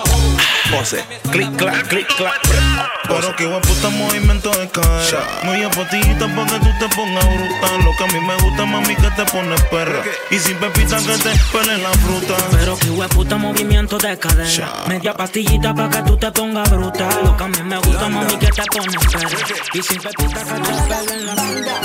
Pose, 0.81 1.05
click, 1.31 1.55
clap, 1.57 1.87
click, 1.89 2.07
clap. 2.17 2.33
Pero 3.07 3.35
que 3.35 3.45
puta 3.45 3.89
movimiento 3.89 4.49
de 4.49 4.67
cadera. 4.67 5.27
Muy 5.43 5.61
apotita 5.61 6.25
pa' 6.35 6.45
que 6.47 6.57
tú 6.57 6.71
te 6.79 6.89
pongas 6.95 7.23
brutal. 7.23 7.85
Lo 7.85 7.91
que 7.95 8.03
a 8.03 8.07
mí 8.07 8.19
me 8.25 8.35
gusta, 8.37 8.65
mami, 8.65 8.95
que 8.95 9.11
te 9.11 9.25
pones 9.25 9.61
perra. 9.65 10.01
Y 10.31 10.39
sin 10.39 10.57
pepita 10.57 10.97
que 10.97 11.17
te 11.19 11.29
pelen 11.51 11.83
la 11.83 11.91
fruta. 11.91 12.35
Pero 12.49 12.79
que 12.79 12.87
puta 13.13 13.37
movimiento 13.37 13.99
de 13.99 14.17
cadera. 14.17 14.73
Media 14.87 15.13
pastillita 15.13 15.71
pa' 15.75 15.87
que 15.87 16.01
tú 16.01 16.17
te 16.17 16.31
pongas 16.31 16.67
bruta. 16.71 17.09
Lo 17.25 17.37
que 17.37 17.43
a 17.43 17.47
mí 17.47 17.61
me 17.63 17.77
gusta, 17.77 18.09
mami, 18.09 18.37
que 18.37 18.47
te 18.47 18.63
pones 18.63 19.05
perra. 19.05 19.37
Y 19.73 19.83
sin 19.83 20.01
pepita 20.01 20.43
que 20.43 20.61
te 20.61 20.65
pelen 20.65 21.25
la 21.27 21.35
fruta. 21.35 21.81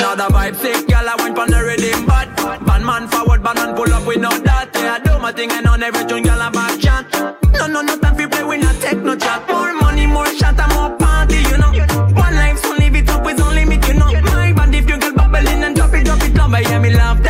Another 0.00 0.32
vibe. 0.32 0.56
Sick, 0.56 0.88
girl, 0.88 1.06
I 1.06 1.14
went 1.16 1.38
on 1.38 1.50
the 1.50 1.62
rhythm, 1.62 2.06
but 2.06 2.28
Bad 2.66 2.82
man 2.82 3.06
forward, 3.06 3.42
bad 3.42 3.56
man 3.56 3.76
pull 3.76 3.92
up, 3.92 4.06
we 4.06 4.16
know 4.16 4.30
that. 4.30 4.70
Yeah, 4.74 4.94
I 4.94 4.98
do 4.98 5.18
my 5.18 5.30
thing 5.30 5.52
and 5.52 5.66
on 5.66 5.82
every 5.82 6.06
tune, 6.06 6.22
girl, 6.22 6.40
I 6.40 6.48
back 6.48 6.80
chant. 6.80 7.12
No, 7.52 7.66
no, 7.66 7.82
no 7.82 7.98
time 7.98 8.16
for 8.16 8.26
play, 8.28 8.42
we 8.42 8.56
not 8.56 8.74
take 8.80 9.02
no 9.02 9.14
chat. 9.14 9.46
More 9.46 9.74
money, 9.74 10.06
more 10.06 10.26
shot, 10.34 10.58
and 10.58 10.72
more 10.72 10.96
party, 10.96 11.36
you 11.50 11.58
know. 11.58 11.70
One 12.16 12.34
life, 12.34 12.58
so 12.58 12.70
live 12.76 12.96
it 12.96 13.10
up, 13.10 13.26
it's 13.26 13.40
only 13.42 13.66
limit, 13.66 13.86
you 13.86 13.94
know. 13.94 14.10
My 14.32 14.52
band, 14.52 14.74
if 14.74 14.88
you 14.88 14.98
get 14.98 15.14
bubbling 15.14 15.62
and 15.62 15.76
drop 15.76 15.92
it, 15.92 16.04
drop 16.06 16.22
it, 16.22 16.34
love, 16.34 16.54
I 16.54 16.62
hear 16.64 16.80
me 16.80 16.96
love 16.96 17.22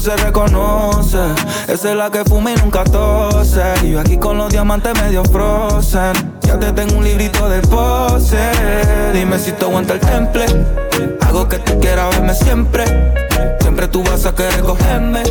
se 0.00 0.16
reconoce. 0.16 1.18
Esa 1.68 1.90
es 1.90 1.96
la 1.96 2.10
que 2.10 2.24
fuma 2.24 2.50
y 2.52 2.56
nunca 2.56 2.84
tose. 2.84 3.62
Y 3.82 3.92
yo 3.92 4.00
aquí 4.00 4.16
con 4.16 4.36
los 4.36 4.50
diamantes 4.50 4.92
medio 5.00 5.24
frozen. 5.24 6.12
Ya 6.42 6.58
te 6.58 6.72
tengo 6.72 6.96
un 6.96 7.04
librito 7.04 7.48
de 7.48 7.60
pose. 7.62 8.38
Dime 9.12 9.38
si 9.38 9.52
te 9.52 9.64
aguanta 9.64 9.94
el 9.94 10.00
temple. 10.00 10.46
Hago 11.20 11.48
que 11.48 11.58
tú 11.58 11.78
quieras 11.80 12.10
verme 12.10 12.34
siempre. 12.34 12.84
Siempre 13.60 13.88
tú 13.88 14.02
vas 14.02 14.26
a 14.26 14.34
querer 14.34 14.60
cogerme. 14.60 15.22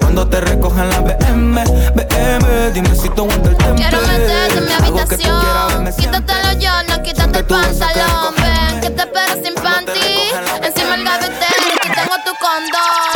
Cuando 0.00 0.28
te 0.28 0.40
recogen 0.40 0.88
la 0.88 1.00
BM, 1.00 1.64
BM, 1.94 2.72
dime 2.74 2.94
si 2.94 3.08
tú 3.10 3.22
aguanta 3.22 3.50
el 3.50 3.56
temple. 3.56 3.88
Quiero 3.88 4.06
meterte 4.06 4.58
en 4.58 4.64
mi 4.66 4.72
habitación. 4.72 5.94
Quítate 5.96 6.34
los 6.42 6.88
no 6.88 7.02
quítate 7.02 7.38
el 7.38 7.44
pantalón. 7.44 8.34
Ven, 8.36 8.80
que 8.80 8.90
te 8.90 9.02
espero 9.02 9.34
sin 9.42 9.54
panty. 9.54 10.30
Encima 10.62 10.94
el 10.96 11.04
gavetero, 11.04 11.64
aquí 11.80 11.88
tengo 11.94 12.14
tu 12.24 12.32
condón. 12.40 13.15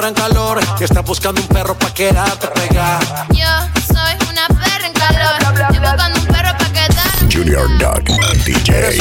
Perra 0.00 0.08
en 0.08 0.14
calor 0.14 0.76
que 0.78 0.84
está 0.84 1.00
buscando 1.02 1.42
un 1.42 1.46
perro 1.48 1.76
pa' 1.78 1.92
quedarte 1.92 2.46
pegada. 2.48 3.26
Yo 3.32 3.46
soy 3.86 4.28
una 4.30 4.46
perra 4.48 4.86
en 4.86 4.92
calor. 4.94 5.60
Estoy 5.60 5.78
buscando 5.78 6.20
un 6.20 6.26
perro 6.26 6.52
pa' 6.56 6.72
quedarnos 6.72 7.34
Junior 7.34 7.68
Duck, 7.78 8.08
DJ. 8.46 8.96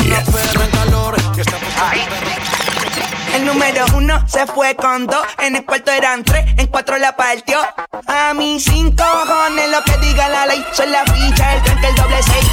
El 3.33 3.45
número 3.45 3.85
uno 3.93 4.25
se 4.27 4.45
fue 4.47 4.75
con 4.75 5.07
dos, 5.07 5.25
en 5.37 5.55
el 5.55 5.65
cuarto 5.65 5.91
eran 5.91 6.25
tres, 6.25 6.45
en 6.57 6.67
cuatro 6.67 6.97
la 6.97 7.15
partió. 7.15 7.59
A 8.07 8.33
mí 8.33 8.59
cinco 8.59 9.03
cojones 9.03 9.69
lo 9.69 9.81
que 9.83 9.97
diga 10.05 10.27
la 10.27 10.47
ley, 10.47 10.65
son 10.73 10.91
la 10.91 11.05
ficha, 11.05 11.55
el 11.55 11.63
tranque, 11.63 11.87
el 11.87 11.95
doble 11.95 12.23
seis. 12.23 12.48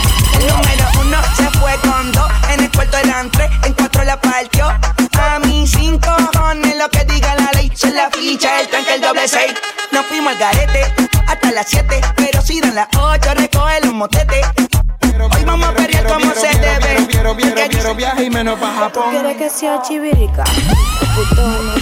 Fuimos 10.27 10.43
al 10.43 10.57
garete 10.57 10.81
hasta 11.29 11.53
las 11.53 11.69
siete, 11.69 12.01
pero 12.17 12.43
si 12.43 12.61
dan 12.61 12.75
las 12.75 12.89
ocho 12.99 13.33
recoge 13.35 13.81
los 13.85 13.95
motetes. 13.95 14.45
Hoy 15.33 15.45
vamos 15.45 15.69
a 15.69 15.73
pelear 15.73 16.05
como 16.05 16.33
se 16.35 16.49
debe. 16.49 17.07
Quiero, 17.09 17.37
quiero, 17.37 17.61
quiero 17.71 17.95
viaje 17.95 18.25
y 18.25 18.31
menos 18.31 18.59
pa' 18.59 18.73
Japón. 18.73 19.05
¿Quieres 19.13 19.37
que 19.37 19.49
sea 19.49 19.81
chivirica? 19.83 20.43
Putona, 21.15 21.75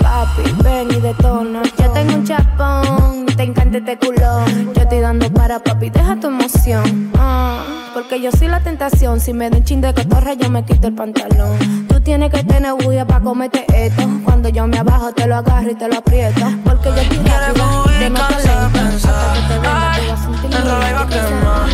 papi, 0.00 0.54
ven 0.62 0.90
y 0.90 1.00
detona. 1.02 1.62
Yo 1.64 1.90
tengo 1.90 2.14
un 2.14 2.24
chapón, 2.24 3.26
te 3.36 3.42
encanta 3.42 3.76
este 3.76 3.98
culón. 3.98 4.72
Yo 4.74 4.80
estoy 4.80 5.00
dando 5.00 5.30
para 5.34 5.58
papi, 5.58 5.90
deja 5.90 6.16
tu 6.16 6.28
emoción. 6.28 7.12
Ah, 7.18 7.62
porque 7.92 8.22
yo 8.22 8.32
soy 8.32 8.48
la 8.48 8.60
tentación. 8.60 9.20
Si 9.20 9.34
me 9.34 9.50
da 9.50 9.58
un 9.58 9.64
chin 9.64 9.82
de 9.82 9.92
cotorra, 9.92 10.32
yo 10.32 10.48
me 10.48 10.64
quito 10.64 10.88
el 10.88 10.94
pantalón. 10.94 11.86
Tienes 12.06 12.30
que 12.30 12.44
tener 12.44 12.72
bulla 12.72 13.04
pa' 13.04 13.18
comerte 13.18 13.66
esto. 13.74 14.08
Cuando 14.22 14.48
yo 14.48 14.64
me 14.68 14.78
abajo, 14.78 15.12
te 15.12 15.26
lo 15.26 15.38
agarro 15.38 15.72
y 15.72 15.74
te 15.74 15.88
lo 15.88 15.96
aprieto. 15.98 16.46
Porque 16.62 16.90
yo 16.90 17.00
estoy 17.00 17.18
rápida. 17.18 18.66
Hasta 18.66 19.32
que 19.34 19.48
te 19.48 19.58
venda, 19.58 19.92
te 19.98 20.06
vas 20.06 20.12
a 20.12 20.22
sentir 20.22 20.54
El 20.54 20.70
rolo 20.70 20.88
iba 20.88 21.00
a 21.00 21.08
quemar. 21.08 21.68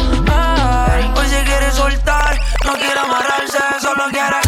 Ey, 0.96 1.12
Hoy 1.14 1.26
se 1.26 1.42
quiere 1.44 1.70
soltar, 1.72 2.40
no 2.64 2.72
quiere 2.72 2.98
amarrarse, 2.98 3.58
solo 3.82 4.04
quiere. 4.10 4.41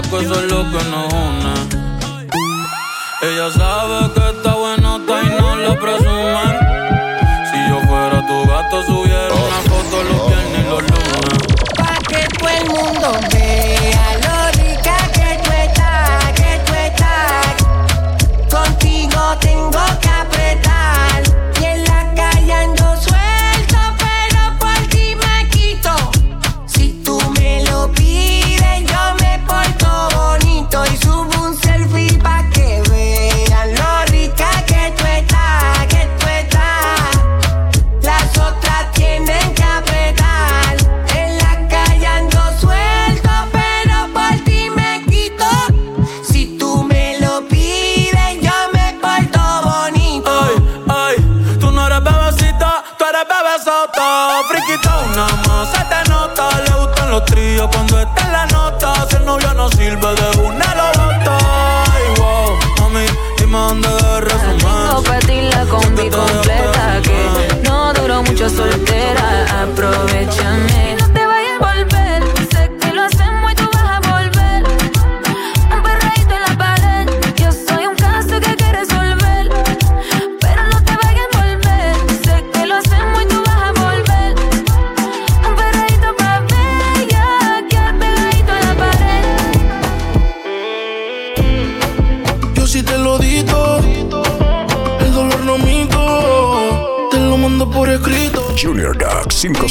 Bellaco, 0.00 0.20
eso 0.20 0.34
es 0.34 0.50
lo. 0.50 0.64
Ella 3.22 3.50
sabe 3.52 3.83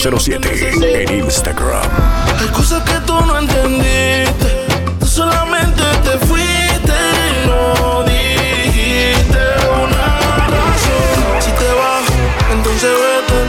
07 0.03 1.07
en 1.07 1.23
Instagram. 1.23 1.81
Hay 2.37 2.47
cosas 2.47 2.83
que 2.83 2.99
tú 3.05 3.13
no 3.25 3.39
entendiste, 3.39 4.67
tú 4.99 5.05
solamente 5.05 5.81
te 6.03 6.17
fuiste 6.25 6.93
y 7.31 7.47
no 7.47 8.03
dijiste 8.03 9.39
una 9.81 10.05
razón. 10.51 11.39
Si 11.39 11.51
te 11.51 11.71
vas, 11.79 12.03
entonces 12.51 12.91
vete, 12.91 13.39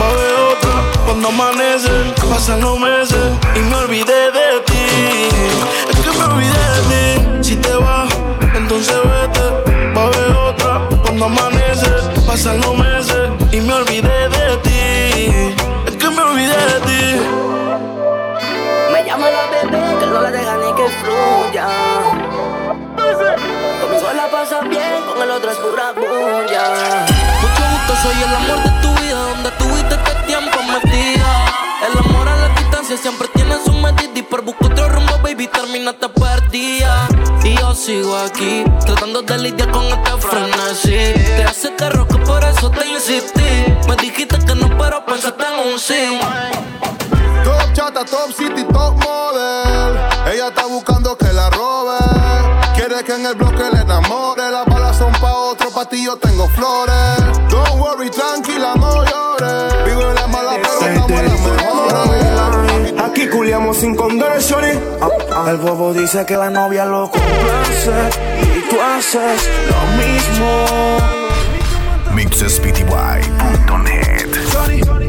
va 0.00 0.06
a 0.06 0.12
ver 0.12 0.34
otra. 0.52 1.02
Cuando 1.04 1.28
amanece, 1.30 1.90
pasan 2.30 2.60
los 2.60 2.78
meses 2.78 3.32
y 3.56 3.58
me 3.58 3.74
olvidé 3.74 4.30
de 4.30 4.60
ti. 4.66 4.86
Es 5.90 5.98
que 5.98 6.16
me 6.16 6.24
olvidé 6.26 6.64
de 6.76 7.40
ti. 7.40 7.48
Si 7.48 7.56
te 7.56 7.74
vas, 7.74 8.08
entonces 8.54 8.94
vete, 9.02 9.92
va 9.96 10.04
a 10.04 10.10
ver 10.10 10.30
otra. 10.30 10.80
Cuando 11.02 11.24
amanece, 11.24 11.90
pasan 12.24 12.60
los 12.60 12.78
meses 12.78 13.30
y 13.50 13.60
me 13.60 13.72
olvidé 13.72 14.28
de 14.28 14.56
ti. 14.62 15.73
Olvidé 16.44 16.66
de 16.66 16.80
ti. 16.80 17.02
Me 18.92 19.04
llama 19.04 19.30
la 19.30 19.46
bebé 19.46 19.98
que 19.98 20.06
no 20.06 20.20
la 20.20 20.30
deja 20.30 20.56
ni 20.56 20.74
que 20.74 20.86
fluya. 21.00 21.68
Conmigo 23.80 24.12
la 24.14 24.30
pasa 24.30 24.60
bien, 24.60 25.02
con 25.08 25.22
el 25.22 25.30
otro 25.30 25.50
es 25.50 25.56
pura 25.56 25.92
bulla. 25.92 27.06
Mucho 27.40 27.62
gusto, 27.72 27.96
soy 28.02 28.22
el 28.22 28.34
amor 28.34 28.62
de 28.62 28.70
tu 28.82 28.94
vida, 29.00 29.18
donde 29.32 29.50
tuviste 29.52 29.94
este 29.94 30.14
tiempo 30.26 30.58
metida. 30.64 31.46
El 31.86 31.98
amor 31.98 32.28
a 32.28 32.36
la 32.36 32.53
siempre 32.96 33.28
tiene 33.34 33.56
su 33.64 33.72
medida 33.72 34.10
y 34.14 34.22
por 34.22 34.42
buscar 34.42 34.72
otro 34.72 34.88
rumbo, 34.88 35.18
baby, 35.22 35.48
terminaste 35.48 36.08
perdida. 36.08 37.08
Y 37.42 37.56
yo 37.56 37.74
sigo 37.74 38.16
aquí, 38.16 38.64
tratando 38.84 39.22
de 39.22 39.38
lidiar 39.38 39.70
con 39.70 39.84
este 39.84 40.10
frenesí. 40.18 41.14
Te 41.36 41.44
hace 41.44 41.70
terror 41.70 42.06
que 42.06 42.18
por 42.18 42.44
eso 42.44 42.70
te 42.70 42.86
insistí. 42.86 43.74
Me 43.88 43.96
dijiste 43.96 44.38
que 44.38 44.54
no, 44.54 44.76
pero 44.78 45.04
pensaste 45.04 45.44
en 45.44 45.72
un 45.72 45.78
sí. 45.78 46.18
Top 47.42 47.72
chata, 47.72 48.04
top 48.04 48.32
city, 48.36 48.64
top 48.64 48.94
model. 49.04 49.98
Ella 50.32 50.48
está 50.48 50.66
buscando 50.66 51.16
que 51.16 51.32
la 51.32 51.50
robe. 51.50 51.98
Quiere 52.74 53.02
que 53.04 53.14
en 53.14 53.26
el 53.26 53.34
bloque 53.34 53.64
le 53.72 53.80
enamore. 53.80 54.50
Las 54.50 54.66
balas 54.66 54.96
son 54.96 55.12
pa' 55.12 55.32
otro, 55.32 55.70
pa' 55.70 55.86
tengo 55.86 56.48
flores. 56.48 57.50
Don't 57.50 57.80
worry, 57.80 58.10
tranquila, 58.10 58.74
no 58.76 59.04
llores. 59.04 59.84
Vivo 59.84 60.02
en 60.02 60.14
la 60.14 60.23
Sin 63.74 63.94
condones, 63.96 64.48
shorty. 64.48 64.78
El 65.48 65.56
bobo 65.58 65.92
dice 65.92 66.24
que 66.24 66.36
la 66.36 66.48
novia 66.48 66.84
lo 66.84 67.10
complace 67.10 67.90
y 68.42 68.60
tú 68.70 68.76
haces 68.80 69.50
lo 69.68 69.80
mismo. 69.98 70.66
MixSPTY.net 72.14 73.12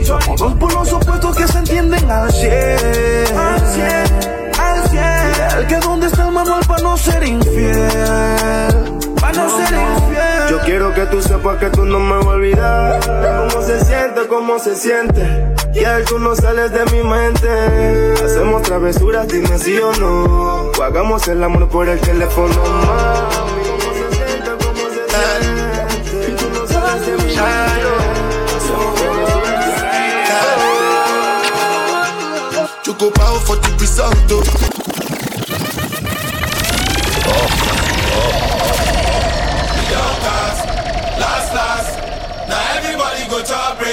Somos 0.03 0.39
dos 0.39 0.53
polos 0.55 0.91
opuestos 0.91 1.37
que 1.37 1.47
se 1.47 1.57
entienden 1.59 2.09
al 2.09 2.31
100. 2.31 3.37
Al 3.37 3.61
100, 3.73 3.89
al 4.59 4.89
100. 4.89 5.03
El 5.59 5.67
que 5.67 5.77
dónde 5.77 6.07
está 6.07 6.25
el 6.25 6.31
manual 6.33 6.65
para 6.65 6.81
no 6.81 6.97
ser 6.97 7.23
infiel. 7.23 7.87
Para 9.21 9.33
no 9.33 9.49
ser 9.57 9.73
infiel. 9.73 10.04
Quiero 10.65 10.93
que 10.95 11.05
tú 11.05 11.21
sepas 11.21 11.57
que 11.59 11.69
tú 11.69 11.85
no 11.85 11.99
me 11.99 12.17
vas 12.17 12.25
a 12.25 12.29
olvidar. 12.29 12.99
Cómo 13.49 13.61
se 13.63 13.85
siente, 13.85 14.27
cómo 14.27 14.57
se 14.57 14.75
siente. 14.75 15.21
Y 15.75 15.79
él 15.83 16.03
tú 16.05 16.17
no 16.17 16.35
sales 16.35 16.71
de 16.71 16.83
mi 16.85 17.03
mente. 17.07 18.13
Hacemos 18.25 18.63
travesuras, 18.63 19.27
dime 19.27 19.59
sí 19.59 19.77
o 19.77 19.91
no. 19.93 20.71
O 20.77 20.83
hagamos 20.83 21.27
el 21.27 21.43
amor 21.43 21.69
por 21.69 21.87
el 21.87 21.99
teléfono, 21.99 22.55
mami. 22.63 23.63
Cómo 23.69 23.93
se 23.93 24.15
siente, 24.15 24.49
cómo 24.65 24.89
se 24.89 25.05
siente. 25.11 26.31
Y 26.31 26.35
tú 26.35 26.49
no 26.49 26.67
sales 26.67 27.05
de 27.05 27.11
mi 27.11 27.23
mente. 27.23 27.39
Hacemos 28.57 28.95
travesuras, 28.95 29.45
Choco 32.81 33.11
power 33.11 33.39
for 33.41 33.57
the 33.57 34.64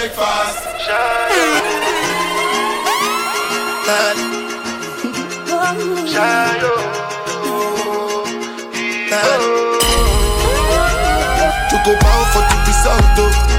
breakfast. 0.02 0.58
Choco 11.70 11.98
power 11.98 12.24
for 12.32 12.42
the 12.48 12.56
risotto. 12.66 13.51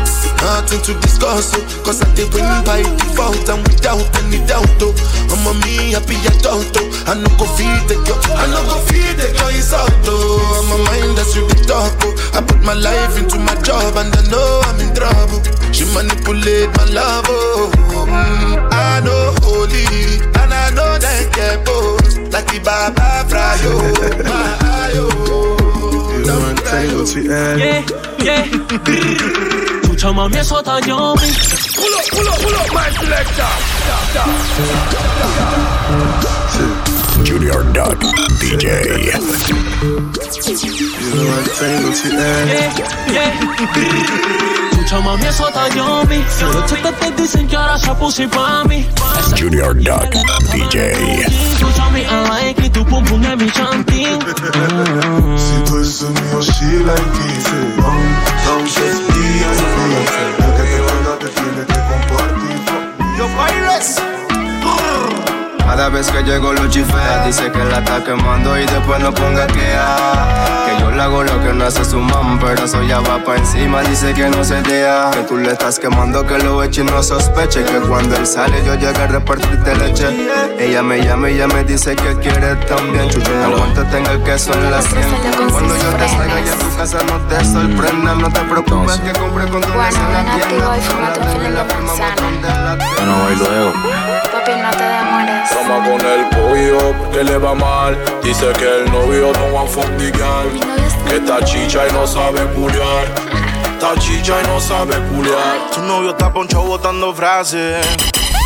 Nothing 0.54 0.82
to 0.86 0.94
discuss, 1.02 1.50
oh, 1.58 1.66
cause 1.84 2.04
I 2.04 2.14
did 2.14 2.30
win 2.32 2.46
by 2.62 2.84
default 2.86 3.50
and 3.50 3.66
without 3.66 4.06
any 4.22 4.38
doubt. 4.46 4.70
Oh. 4.86 4.94
I'm 5.34 5.42
a 5.50 5.54
me 5.66 5.98
happy 5.98 6.14
adult, 6.30 6.70
oh. 6.78 7.10
I 7.10 7.18
no 7.18 7.26
go 7.42 7.50
feed 7.58 7.82
the 7.90 7.98
girl, 8.06 8.22
I 8.38 8.46
no 8.54 8.62
go 8.70 8.78
feed 8.86 9.18
the 9.18 9.34
girl, 9.34 9.50
it's 9.50 9.74
out, 9.74 9.90
oh. 10.06 10.62
I'm 10.62 10.70
a 10.70 10.78
mind 10.86 11.18
that's 11.18 11.34
you 11.36 11.42
the 11.50 11.58
talk, 11.66 11.98
oh. 12.06 12.38
I 12.38 12.46
put 12.46 12.62
my 12.62 12.78
life 12.78 13.18
into 13.18 13.40
my 13.42 13.56
job 13.66 13.98
and 13.98 14.14
I 14.14 14.22
know 14.30 14.62
I'm 14.70 14.78
in 14.78 14.94
trouble. 14.94 15.42
She 15.74 15.90
manipulate 15.90 16.70
my 16.78 16.86
love, 16.94 17.26
oh. 17.30 17.74
Mm, 18.06 18.70
I 18.72 19.02
know 19.02 19.34
holy, 19.42 20.22
and 20.38 20.54
I 20.54 20.70
know 20.78 21.02
that 21.02 21.34
get 21.34 21.66
both. 21.66 22.14
Like 22.32 22.46
the 22.54 22.62
Baba 22.62 23.26
Frayo, 23.26 23.74
my 24.22 24.54
ayo. 24.86 25.10
Yeah, 27.26 27.82
yeah. 28.22 29.60
Escucha 30.04 30.18
mami, 30.18 30.38
eso 30.38 30.62
dañó 30.62 31.16
mi. 31.16 31.32
Pull 31.78 31.94
up, 31.94 32.04
pull 32.12 32.28
up, 32.28 32.36
pull 32.42 32.56
up, 32.56 32.74
my 32.74 32.92
selector. 32.92 33.48
Junior 37.24 37.64
Duck 37.72 38.04
DJ. 38.38 38.64
Yeah, 38.64 39.22
yeah. 43.14 43.32
Escucha 44.72 45.00
mami, 45.00 45.26
eso 45.26 45.50
dañó 45.56 46.04
mi. 46.04 46.22
Pero 46.38 46.66
chicas 46.66 47.00
te 47.00 47.12
dicen 47.12 47.48
que 47.48 47.56
ahora 47.56 47.80
se 47.80 47.94
puso 47.96 48.28
pa' 48.28 48.66
mí. 48.66 48.86
Junior 49.40 49.74
Duck 49.74 50.12
DJ. 50.52 51.26
Escucha 51.54 51.90
mi 51.92 52.02
I 52.02 52.28
like 52.28 52.66
it, 52.66 52.74
tu 52.74 52.84
pum 52.84 53.06
pum 53.06 53.24
es 53.24 53.38
mi 53.38 53.50
chanting. 53.50 54.20
Si 55.38 55.64
tú 55.64 55.78
eres 55.78 56.02
mío, 56.02 56.42
she 56.42 56.84
like 56.84 57.00
it. 57.00 57.64
Don't 58.46 58.68
say 58.68 58.92
día, 58.92 58.93
Cada 65.74 65.90
vez 65.90 66.12
que 66.12 66.22
llego 66.22 66.54
lo 66.54 66.70
chifea 66.70 67.26
Dice 67.26 67.52
que 67.52 67.58
la 67.58 67.80
está 67.80 68.04
quemando 68.04 68.56
y 68.60 68.64
después 68.64 69.00
no 69.00 69.12
ponga 69.12 69.48
que 69.48 69.74
ah, 69.76 70.68
Que 70.68 70.80
yo 70.80 70.92
le 70.92 71.02
hago 71.02 71.24
lo 71.24 71.44
que 71.44 71.52
no 71.52 71.66
hace 71.66 71.84
su 71.84 71.98
mam 71.98 72.38
Pero 72.38 72.64
eso 72.64 72.84
ya 72.84 73.00
va 73.00 73.24
pa' 73.24 73.38
encima, 73.38 73.82
dice 73.82 74.14
que 74.14 74.30
no 74.30 74.44
se 74.44 74.62
dea 74.62 75.10
Que 75.12 75.22
tú 75.22 75.36
le 75.36 75.52
estás 75.52 75.80
quemando, 75.80 76.28
que 76.28 76.38
lo 76.38 76.62
eche 76.62 76.82
y 76.82 76.84
no 76.84 77.02
sospeche 77.02 77.64
Que 77.64 77.80
cuando 77.80 78.16
él 78.16 78.28
sale 78.28 78.64
yo 78.64 78.76
llego 78.76 79.00
a 79.02 79.08
repartirte 79.08 79.76
leche. 79.76 80.06
Ella 80.60 80.84
me 80.84 81.04
llama 81.04 81.32
y 81.32 81.38
ya 81.38 81.48
me 81.48 81.64
dice 81.64 81.96
que 81.96 82.16
quiere 82.18 82.56
también. 82.68 83.10
Chucho, 83.10 83.32
no 83.34 83.56
aguanta, 83.56 83.84
tenga 83.90 84.12
el 84.12 84.22
queso 84.22 84.54
en 84.54 84.70
la 84.70 84.82
sien. 84.82 85.08
Cuando 85.52 85.76
yo 85.76 85.90
te 85.98 86.08
salga 86.08 86.40
ya 86.40 86.54
a 86.54 86.58
tu 86.58 86.78
casa 86.78 87.00
no 87.04 87.18
te 87.28 87.44
sorprenda 87.44 88.14
No 88.14 88.32
te 88.32 88.40
preocupes 88.42 89.00
que 89.00 89.12
compré 89.20 89.48
con 89.48 89.62
tu 89.62 89.70
en 89.70 91.56
la 91.56 91.68
tienda. 91.68 92.78
Bueno, 92.96 93.24
voy 93.24 93.36
luego. 93.36 93.74
Te 94.78 94.84
demores. 94.84 95.50
Con 95.84 96.06
el 96.06 96.30
pollo 96.30 96.94
porque 97.00 97.24
le 97.24 97.38
va 97.38 97.54
mal. 97.56 97.98
Dice 98.24 98.48
que 98.54 98.80
el 98.80 98.92
novio 98.92 99.32
no 99.34 99.54
va 99.54 99.64
a 99.64 99.68
fundigar. 99.68 100.46
Que 101.08 101.16
está 101.18 101.44
chicha 101.44 101.88
y 101.90 101.94
no 101.94 102.08
sabe 102.08 102.46
culiar. 102.54 103.06
Está 103.74 104.00
chicha 104.00 104.36
y 104.44 104.48
no 104.48 104.60
sabe 104.60 104.96
culiar. 105.10 105.70
Tu 105.74 105.82
novio 105.82 106.12
está 106.12 106.32
ponchado 106.32 106.64
botando 106.64 107.14
frases. 107.14 107.86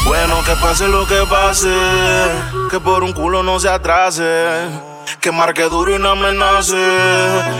Bueno, 0.05 0.35
que 0.45 0.53
pase 0.61 0.87
lo 0.87 1.05
que 1.05 1.23
pase. 1.29 1.73
Que 2.71 2.79
por 2.79 3.03
un 3.03 3.13
culo 3.13 3.43
no 3.43 3.59
se 3.59 3.69
atrase. 3.69 4.45
Que 5.19 5.31
marque 5.31 5.63
duro 5.63 5.95
y 5.95 5.99
no 5.99 6.11
amenace. 6.11 6.75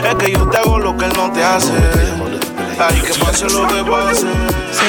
Es 0.08 0.14
que 0.16 0.32
yo 0.32 0.48
te 0.48 0.58
hago 0.58 0.78
lo 0.78 0.96
que 0.96 1.04
él 1.04 1.12
no 1.14 1.30
te 1.32 1.44
hace. 1.44 1.72
Ay, 2.78 3.00
que 3.00 3.14
pase 3.14 3.46
lo 3.46 3.66
que 3.66 3.84
pase. 3.84 4.26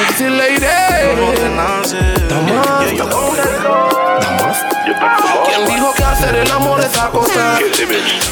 Sexy 0.06 0.30
lady. 0.30 0.66
No 1.16 1.32
te 1.32 1.48
nace. 1.50 1.98
Ella 2.90 3.04
¿Quién 5.44 5.66
dijo 5.66 5.92
que 5.94 6.04
hacer 6.04 6.34
el 6.36 6.50
amor 6.50 6.80
es 6.80 6.98
acostar? 6.98 7.60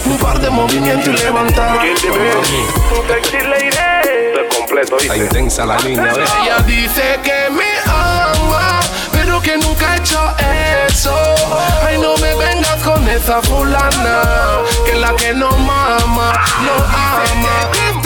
Un 0.06 0.16
par 0.16 0.40
de 0.40 0.48
movimientos 0.48 1.08
y 1.08 1.24
levantar. 1.24 1.80
Sexy 1.82 3.38
lady. 3.46 4.48
completo, 4.56 4.96
Está 4.98 5.16
intensa 5.16 5.66
la 5.66 5.76
niña, 5.80 6.14
¿ves? 6.14 6.30
Ella 6.42 6.58
dice 6.66 7.20
que 7.22 7.50
me 7.50 7.78
ama, 7.86 8.80
pero 9.12 9.40
que 9.42 9.58
nunca 9.58 9.92
ha 9.92 9.96
hecho 9.96 10.34
eso. 10.88 11.14
Ay, 11.86 11.98
no 11.98 12.16
me 12.16 12.34
vengas 12.34 12.82
con 12.82 13.06
esa 13.08 13.42
fulana, 13.42 14.22
que 14.86 14.94
la 14.94 15.14
que 15.16 15.34
no 15.34 15.50
mama, 15.50 16.32
no 16.64 16.72
ama. 16.72 17.97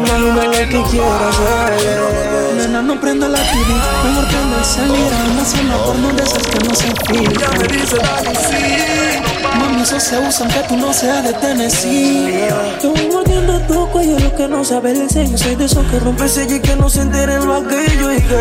Me 0.00 0.18
lo 0.18 0.50
que 0.50 0.82
quieras 0.90 1.38
ver. 1.40 2.54
Nena, 2.56 2.82
no 2.82 3.00
prenda 3.00 3.28
la 3.28 3.38
TV, 3.38 3.74
mejor 4.04 4.28
prenda 4.28 4.58
el 4.58 4.64
celular. 4.64 5.20
Anda 5.26 5.42
haciendo 5.42 5.84
porno 5.84 6.12
de 6.12 6.22
esas 6.22 6.42
que 6.42 6.58
no 6.66 6.74
se 6.74 6.86
filtran. 7.06 7.34
Ya 7.38 7.50
me 7.58 7.66
dice 7.68 7.96
dale 7.96 8.34
sí. 8.34 9.58
Mami, 9.58 9.82
eso 9.82 10.00
se 10.00 10.18
usa 10.18 10.46
aunque 10.46 10.68
tú 10.68 10.76
no 10.76 10.92
seas 10.92 11.24
de 11.24 11.32
Tennessee. 11.34 12.48
Te 12.80 12.88
voy 12.88 13.08
mordiendo 13.12 13.58
tu 13.66 13.88
cuello, 13.90 14.18
lo 14.18 14.34
que 14.34 14.48
no 14.48 14.64
sabe 14.64 14.92
el 14.92 15.10
sello. 15.10 15.36
Soy 15.36 15.56
de 15.56 15.64
esos 15.66 15.86
que 15.86 15.98
rompe 15.98 16.28
sello 16.28 16.56
y 16.56 16.60
que 16.60 16.76
no 16.76 16.88
se 16.88 17.02
entere 17.02 17.34
el 17.34 17.46
vaquillo. 17.46 18.12
Y 18.12 18.20
que, 18.22 18.34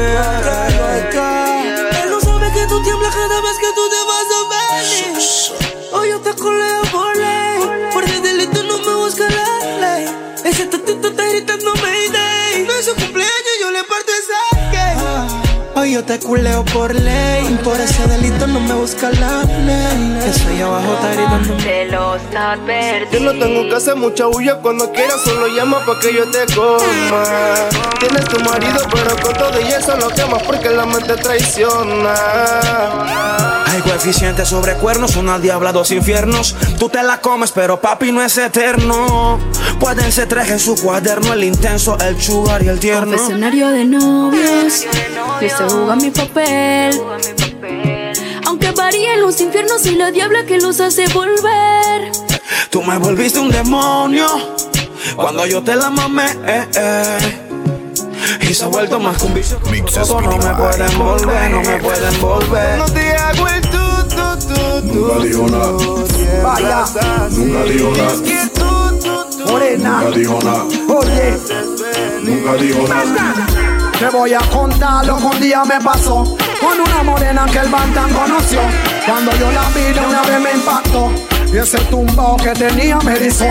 él 2.03 2.09
no 2.09 2.19
sabe 2.21 2.51
que 2.53 2.65
tú 2.67 2.81
tiemblas 2.83 3.13
cada 3.13 3.41
vez 3.41 3.57
que 3.59 3.71
tú 3.75 3.89
te 3.89 4.01
vas 4.09 4.27
a 4.37 4.41
venir. 4.51 5.71
Hoy 5.93 6.09
yo 6.09 6.19
te 6.21 6.33
coleo 6.33 6.81
por 6.91 7.20
gritando 11.31 11.73
Mayday. 11.75 12.65
No 12.67 12.73
es 12.73 12.85
su 12.85 12.95
cumpleaños, 12.95 13.57
yo 13.59 13.71
le 13.71 13.83
parto 13.83 14.11
esa 14.11 14.35
gay. 14.71 14.97
Hoy 15.73 15.93
yo 15.93 16.03
te 16.03 16.19
culeo 16.19 16.65
por 16.65 16.93
ley. 16.93 17.57
Por 17.63 17.79
ese 17.79 18.05
delito 18.07 18.45
no 18.47 18.59
me 18.59 18.73
busca 18.73 19.09
la 19.11 19.43
ley. 19.43 20.19
Estoy 20.25 20.61
abajo, 20.61 20.93
está 20.93 21.13
gritando. 21.13 21.55
Te 21.63 21.85
los 21.85 22.21
advertí. 22.35 23.17
Yo 23.17 23.19
no 23.21 23.31
tengo 23.39 23.69
que 23.69 23.75
hacer 23.75 23.95
mucha 23.95 24.25
bulla 24.25 24.57
cuando 24.57 24.91
quieras, 24.91 25.21
solo 25.23 25.47
llama 25.47 25.79
pa' 25.85 25.99
que 25.99 26.13
yo 26.13 26.29
te 26.29 26.45
coma. 26.53 27.23
Tienes 27.99 28.25
tu 28.25 28.39
marido, 28.41 28.85
pero 28.91 29.15
con 29.21 29.33
todo 29.33 29.61
y 29.61 29.67
eso 29.67 29.95
lo 29.97 30.09
quemas 30.09 30.43
porque 30.43 30.69
la 30.69 30.85
mente 30.85 31.15
traiciona. 31.15 32.13
Hay 33.71 33.81
coeficientes 33.81 34.49
sobre 34.49 34.73
cuernos, 34.73 35.15
una 35.15 35.39
diabla, 35.39 35.71
dos 35.71 35.91
infiernos. 35.91 36.55
Tú 36.77 36.89
te 36.89 37.01
la 37.03 37.21
comes, 37.21 37.51
pero 37.53 37.79
papi 37.79 38.11
no 38.11 38.21
es 38.21 38.37
eterno. 38.37 39.39
Pueden 39.79 40.11
ser 40.11 40.27
tres 40.27 40.49
en 40.49 40.59
su 40.59 40.75
cuaderno, 40.75 41.31
el 41.31 41.45
intenso, 41.45 41.97
el 41.99 42.17
chugar 42.17 42.63
y 42.63 42.67
el 42.67 42.79
tierno. 42.79 43.15
Confesionario 43.15 43.69
de 43.69 43.85
novios, 43.85 44.85
yo 45.41 45.49
se 45.49 45.63
juega 45.73 45.95
mi 45.95 46.11
papel. 46.11 47.01
Aunque 48.45 48.71
varíen 48.71 49.21
los 49.21 49.39
infiernos 49.39 49.85
y 49.85 49.95
la 49.95 50.11
diabla 50.11 50.45
que 50.45 50.59
los 50.59 50.81
hace 50.81 51.07
volver. 51.13 52.11
Tú 52.69 52.83
me 52.83 52.97
volviste 52.97 53.39
un 53.39 53.49
demonio 53.49 54.27
cuando 55.15 55.45
yo 55.45 55.63
te 55.63 55.75
la 55.75 55.89
mamé. 55.89 56.25
eh, 56.45 56.67
eh. 56.75 57.50
Y 58.39 58.53
se 58.53 58.63
ha 58.63 58.67
vuelto 58.67 58.99
más 58.99 59.17
que 59.17 59.25
un 59.25 59.33
vicio. 59.33 59.57
Todo 59.57 60.21
no 60.21 60.37
me 60.37 60.53
pueden 60.55 60.97
volver, 60.97 61.51
no 61.51 61.61
me 61.61 61.77
pueden 61.79 62.21
volver. 62.21 62.77
No 62.77 62.85
te 62.85 63.13
hago 63.13 63.47
el 63.47 63.61
tu, 63.61 63.77
tu, 64.09 64.53
tu, 64.53 64.93
Nunca 64.93 65.23
dijo 65.23 65.47
nada. 65.47 65.71
Vaya. 66.43 66.85
Nunca 67.29 67.63
dijo 67.63 67.91
nada. 67.91 69.51
Morena. 69.51 70.01
Nunca 70.01 70.17
dijo 70.17 70.39
nada. 70.43 70.63
Oye. 70.87 71.37
Nunca 72.23 72.53
dijo 72.55 72.87
nada. 72.87 73.47
Te 74.01 74.09
voy 74.09 74.33
a 74.33 74.39
contar 74.39 75.05
lo 75.05 75.15
que 75.17 75.23
un 75.25 75.39
día 75.39 75.63
me 75.63 75.79
pasó 75.79 76.23
Con 76.59 76.79
una 76.79 77.03
morena 77.03 77.45
que 77.45 77.59
el 77.59 77.69
Bantan 77.69 78.11
conoció 78.11 78.59
Cuando 79.05 79.31
yo 79.35 79.51
la 79.51 79.61
vi 79.75 79.93
de 79.93 79.99
una 79.99 80.23
vez 80.23 80.39
me 80.41 80.53
impactó 80.53 81.11
Y 81.53 81.57
ese 81.57 81.77
tumbao 81.81 82.35
que 82.37 82.49
tenía 82.49 82.97
me 83.05 83.13
erizó 83.13 83.45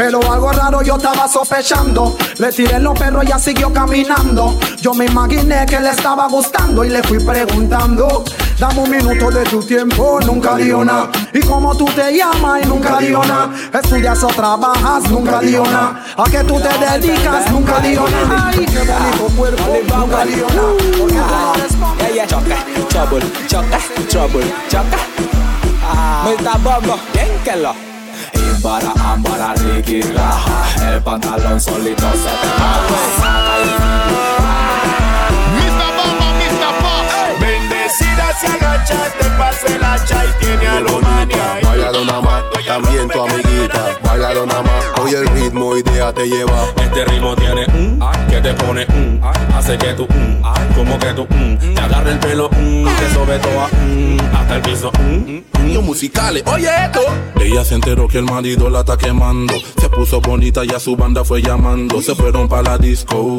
Pero 0.00 0.18
algo 0.32 0.50
raro 0.50 0.80
yo 0.80 0.96
estaba 0.96 1.28
sospechando. 1.28 2.16
Le 2.38 2.50
tiré 2.50 2.80
los 2.80 2.98
perros 2.98 3.22
y 3.22 3.26
ella 3.26 3.38
siguió 3.38 3.70
caminando. 3.70 4.58
Yo 4.80 4.94
me 4.94 5.04
imaginé 5.04 5.66
que 5.66 5.78
le 5.78 5.90
estaba 5.90 6.26
gustando 6.26 6.86
Y 6.86 6.88
le 6.88 7.02
fui 7.02 7.22
preguntando. 7.22 8.24
Dame 8.58 8.80
un 8.80 8.90
minuto 8.90 9.30
de 9.30 9.44
tu 9.44 9.62
tiempo, 9.62 10.18
nunca 10.24 10.56
nada. 10.56 11.10
Y 11.34 11.40
como 11.40 11.76
tú 11.76 11.84
te 11.84 12.16
llamas 12.16 12.62
y 12.62 12.66
nunca 12.66 12.96
dijo 12.96 13.22
nada. 13.26 13.50
Estudias 13.74 14.24
o 14.24 14.28
trabajas, 14.28 15.10
nunca 15.10 15.42
nada. 15.64 16.02
A 16.16 16.24
que 16.24 16.44
tú 16.44 16.58
te 16.58 16.78
dedicas, 16.78 17.50
nunca 17.50 17.78
dijo 17.80 18.08
nada. 18.08 18.52
Ay, 18.54 18.64
qué 18.64 18.78
bonito 18.78 19.36
cuerpo, 19.36 19.96
nunca 19.98 20.24
dijo 20.24 20.46
nada. 20.54 21.52
Trouble, 22.88 23.26
choca, 23.46 23.78
trouble, 24.08 24.52
choca. 24.70 24.98
Ah, 25.84 26.24
Mr. 26.24 26.58
Bombo, 26.62 26.98
bien 27.12 27.89
que 28.32 28.38
lo. 28.38 28.58
Y 28.58 28.62
para 28.62 28.92
ambara, 29.12 29.54
Ricky 29.54 30.02
raja. 30.02 30.92
El 30.92 31.02
pantalón 31.02 31.60
solito 31.60 32.10
se 32.12 32.30
te 32.40 32.50
Mr. 33.20 34.49
se 38.40 38.46
agacha, 38.46 39.12
te 39.18 39.24
pase 39.38 39.76
el 39.76 39.84
hacha 39.84 40.24
y 40.24 40.44
tiene 40.44 40.66
a 40.66 40.80
lo 40.80 41.00
mania. 41.00 41.60
Bailalo 41.62 42.04
nada 42.04 42.20
más, 42.20 42.42
también 42.66 43.08
tu 43.08 43.20
amiguita. 43.20 43.98
Bailalo 44.02 44.46
nada 44.46 44.62
más, 44.62 44.84
hoy 45.00 45.14
el 45.14 45.26
ritmo 45.28 45.76
y 45.76 45.82
déjate 45.82 46.26
llevar. 46.28 46.68
Este 46.82 47.04
ritmo 47.04 47.36
tiene 47.36 47.66
un 47.66 48.00
que 48.28 48.40
te 48.40 48.54
pone 48.54 48.86
un 48.88 49.20
hace 49.54 49.76
que 49.76 49.92
tú 49.94 50.06
un 50.08 50.42
como 50.74 50.98
que 50.98 51.12
tú 51.12 51.26
un 51.30 51.58
te 51.58 51.80
agarra 51.80 52.10
el 52.10 52.18
pelo 52.18 52.48
un 52.50 52.88
te 52.98 53.14
sobe 53.14 53.38
toda 53.38 53.68
un 53.82 54.20
hasta 54.34 54.56
el 54.56 54.62
piso 54.62 54.90
un 54.98 55.44
Niños 55.64 55.84
musicales, 55.84 56.42
oye 56.46 56.68
esto. 56.84 57.00
Ella 57.40 57.64
se 57.64 57.74
enteró 57.74 58.08
que 58.08 58.18
el 58.18 58.24
marido 58.24 58.70
la 58.70 58.80
está 58.80 58.96
quemando. 58.96 59.54
Se 59.80 59.88
puso 59.88 60.20
bonita 60.20 60.64
y 60.64 60.70
a 60.70 60.80
su 60.80 60.96
banda 60.96 61.22
fue 61.24 61.42
llamando. 61.42 62.00
Se 62.00 62.14
fueron 62.14 62.48
para 62.48 62.62
la 62.62 62.78
disco. 62.78 63.38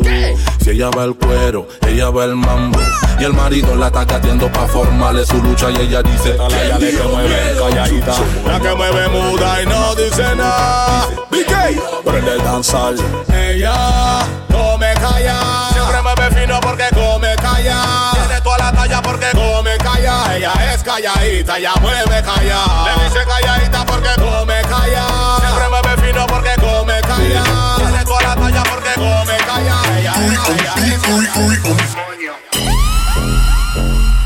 Si 0.61 0.69
ella 0.69 0.89
va 0.95 1.03
el 1.05 1.15
cuero, 1.15 1.67
ella 1.87 2.09
va 2.09 2.25
el 2.25 2.35
mambo. 2.35 2.79
Y 3.19 3.23
el 3.23 3.33
marido 3.33 3.75
la 3.75 3.87
está 3.87 4.05
cateando 4.05 4.51
pa' 4.51 4.67
formarle 4.91 5.25
su 5.25 5.41
lucha. 5.41 5.69
Y 5.71 5.77
ella 5.77 6.01
dice: 6.01 6.37
a 6.39 6.49
la 6.49 6.65
yale 6.67 6.91
que 6.91 7.03
mueve 7.03 7.55
calladita 7.57 8.13
La 8.45 8.59
que 8.59 8.75
mueve 8.75 9.07
muda 9.09 9.61
y 9.61 9.65
no 9.65 9.95
dice 9.95 10.35
nada. 10.35 11.07
BK, 11.29 12.03
prende 12.03 12.33
el 12.33 12.43
danzal 12.43 12.97
ella 13.33 14.25
come 14.49 14.93
calla. 14.93 15.69
Siempre 15.73 16.01
mueve 16.01 16.31
fino 16.39 16.59
porque 16.61 16.87
come 16.93 17.35
calla. 17.35 18.11
Tiene 18.13 18.41
toda 18.41 18.57
la 18.57 18.71
talla 18.71 19.01
porque 19.01 19.27
come 19.33 19.77
calla. 19.77 20.35
Ella 20.35 20.53
es 20.73 20.83
calladita, 20.83 21.57
ella 21.57 21.73
mueve 21.81 22.21
calla. 22.21 22.59
Le 22.85 23.03
dice 23.03 23.25
calladita 23.25 23.85
porque 23.85 24.09
come 24.15 24.61
calla. 24.61 25.05
Siempre 25.39 25.69
mueve 25.69 26.01
fino 26.01 26.25
porque 26.27 26.55
come 26.59 27.01
calla. 27.01 27.43
Tiene 27.77 28.03
toda 28.05 28.21
la 28.21 28.35
talla 28.35 28.63
porque 28.63 28.93
come 28.95 29.37
calla. 29.45 29.75
Ella 29.97 30.13
es 30.13 30.99
calladita. 31.01 32.01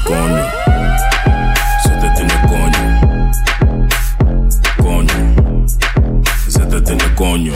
coño 0.05 0.54
coño. 7.15 7.53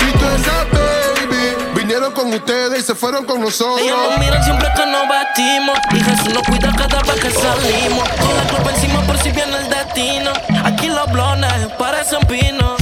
Y 0.00 0.18
toda 0.18 0.36
esa 0.36 0.64
baby 0.72 1.56
vinieron 1.74 2.12
con 2.12 2.32
ustedes 2.32 2.80
y 2.80 2.82
se 2.82 2.94
fueron 2.94 3.24
con 3.24 3.40
nosotros. 3.40 3.80
Ellos 3.80 3.96
nos 4.10 4.18
miran 4.18 4.44
siempre 4.44 4.68
que 4.76 4.86
nos 4.86 5.08
vestimos 5.08 5.78
Y 5.92 6.00
Jesús 6.00 6.34
nos 6.34 6.42
cuida 6.42 6.72
cada 6.76 7.02
vez 7.02 7.20
que 7.20 7.30
salimos. 7.30 8.08
Con 8.20 8.36
la 8.36 8.42
culpa 8.50 8.70
encima 8.74 9.00
por 9.02 9.18
si 9.18 9.30
viene 9.30 9.56
el 9.56 9.68
destino. 9.68 10.32
Aquí 10.64 10.88
los 10.88 11.10
blones 11.10 11.52
parecen 11.78 12.20
pinos 12.26 12.75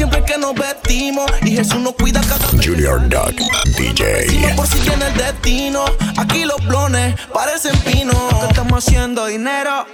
siempre 0.00 0.24
que 0.24 0.38
nos 0.38 0.54
vestimos 0.54 1.30
Y 1.42 1.50
Jesús 1.50 1.76
nos 1.76 1.92
cuida 1.92 2.22
cada 2.22 2.48
vez 2.48 2.66
Junior 2.66 3.06
Duck 3.06 3.34
DJ. 3.76 4.54
por 4.56 4.66
si 4.66 4.80
viene 4.80 5.06
el 5.08 5.14
destino 5.14 5.84
Aquí 6.16 6.46
los 6.46 6.56
blones 6.66 7.20
parecen 7.34 7.78
pinos 7.80 8.16
Que 8.40 8.46
estamos 8.46 8.82
haciendo 8.82 9.26
dinero 9.26 9.84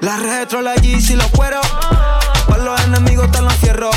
La 0.00 0.16
retro, 0.16 0.62
la 0.62 0.76
Yeezy, 0.76 1.14
los 1.14 1.26
cueros 1.26 1.66
Para 2.48 2.64
los 2.64 2.80
enemigos 2.86 3.26
están 3.26 3.44
los 3.44 3.54
fierros 3.56 3.94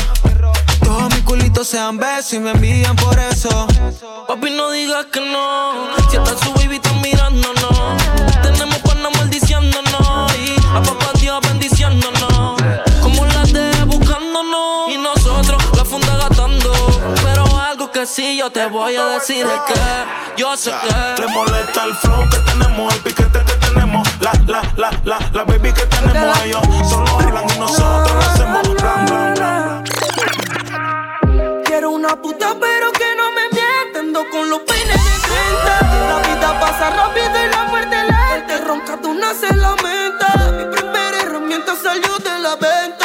todos 0.82 1.08
mis 1.14 1.22
culitos 1.22 1.66
sean 1.66 1.96
besos 1.96 2.34
y 2.34 2.38
me 2.40 2.50
envían 2.50 2.94
por 2.96 3.18
eso. 3.18 3.66
Papi, 4.28 4.50
no 4.50 4.70
digas 4.70 5.06
que 5.06 5.20
no. 5.20 5.88
Si 6.10 6.16
hasta 6.18 6.36
su 6.44 6.52
baby 6.52 6.76
está 6.76 6.92
mirándonos. 6.92 8.03
Algo 18.14 18.22
que 18.22 18.22
sí 18.22 18.36
yo 18.36 18.50
te 18.50 18.66
voy 18.66 18.96
a 18.96 19.06
decir 19.06 19.46
es 19.46 19.60
que 19.66 19.80
yo 20.36 20.56
sé 20.56 20.70
que. 20.70 21.22
Te 21.22 21.26
molesta 21.28 21.84
el 21.84 21.94
flow 21.94 22.28
que 22.30 22.38
tenemos, 22.38 22.94
el 22.94 23.00
piquete 23.00 23.38
que 23.44 23.54
tenemos, 23.66 24.08
la, 24.20 24.32
la, 24.46 24.62
la, 24.76 24.90
la, 25.04 25.18
la 25.32 25.44
baby 25.44 25.72
que 25.72 25.86
tenemos. 25.86 26.38
Ellos 26.44 26.62
solo 26.88 27.20
hablan 27.20 27.44
y 27.54 27.58
nosotros 27.58 28.12
lo 28.12 28.20
hacemos. 28.20 28.74
Blan, 28.74 29.06
blan, 29.06 29.34
blan. 29.34 29.84
Quiero 31.64 31.90
una 31.90 32.20
puta 32.20 32.56
pero 32.60 32.92
que 32.92 33.16
no 33.16 33.32
me 33.32 33.48
mienta 33.50 34.00
Ando 34.00 34.24
con 34.30 34.48
los 34.48 34.60
peines 34.60 35.04
de 35.04 35.28
30 35.28 35.80
La 36.08 36.18
vida 36.28 36.60
pasa 36.60 36.90
rápido 36.90 37.44
y 37.44 37.48
la 37.50 37.64
muerte 37.64 37.96
lenta 37.96 38.64
Ronca 38.64 39.00
tú 39.00 39.14
nace 39.14 39.48
la 39.56 39.70
lamenta 39.70 40.52
Mi 40.52 40.64
primera 40.76 41.18
herramienta 41.20 41.74
salió 41.74 42.16
de 42.18 42.38
la 42.38 42.54
venta 42.56 43.03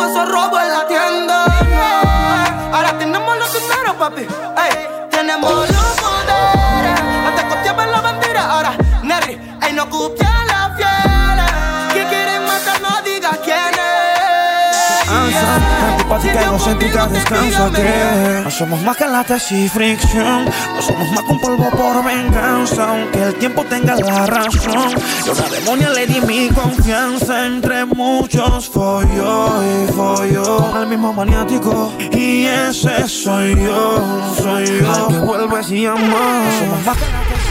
todos 0.00 0.12
esos 0.12 0.28
robos 0.30 0.62
en 0.62 0.72
la 0.72 0.86
tienda. 0.86 1.44
No. 1.46 2.76
Ahora 2.76 2.98
tenemos 2.98 3.38
los 3.38 3.52
dineros 3.52 3.94
papi. 3.98 4.22
Ey, 4.22 5.08
Tenemos 5.10 5.52
los 5.52 5.86
poderes. 6.00 7.00
Hasta 7.28 7.48
copiaba 7.48 7.86
la 7.86 8.00
bandera 8.00 8.50
Ahora, 8.50 8.72
Nerry, 9.02 9.38
ey, 9.62 9.72
no 9.74 9.90
copia 9.90 10.29
Antipática, 16.20 16.48
egocéntrica, 16.48 17.06
descánsate. 17.06 18.42
No 18.44 18.50
somos 18.50 18.82
más 18.82 18.94
que 18.94 19.06
latas 19.06 19.50
y 19.52 19.70
fricción. 19.70 20.44
No 20.44 20.82
somos 20.82 21.10
más 21.12 21.24
que 21.24 21.32
un 21.32 21.40
polvo 21.40 21.70
por 21.70 22.04
venganza. 22.04 22.90
Aunque 22.90 23.22
el 23.22 23.34
tiempo 23.36 23.64
tenga 23.64 23.96
la 23.96 24.26
razón. 24.26 24.90
Yo 25.24 25.32
a 25.32 25.34
la 25.34 25.48
demonia 25.48 25.88
le 25.88 26.06
di 26.06 26.20
mi 26.20 26.50
confianza. 26.50 27.46
Entre 27.46 27.86
muchos 27.86 28.68
folló 28.68 29.62
y 29.62 29.86
folló. 29.92 30.74
Al 30.74 30.88
mismo 30.88 31.14
maniático. 31.14 31.90
Y 32.12 32.44
ese 32.44 33.08
soy 33.08 33.54
yo, 33.54 34.34
soy 34.36 34.66
yo. 34.78 34.92
Al 34.92 35.06
que 35.08 35.20
vuelves 35.20 35.70
y 35.70 35.86
amas. 35.86 36.02
No 36.02 36.52
somos 36.58 36.84
más 36.84 36.98
que 36.98 37.06
latas 37.06 37.40
y 37.48 37.50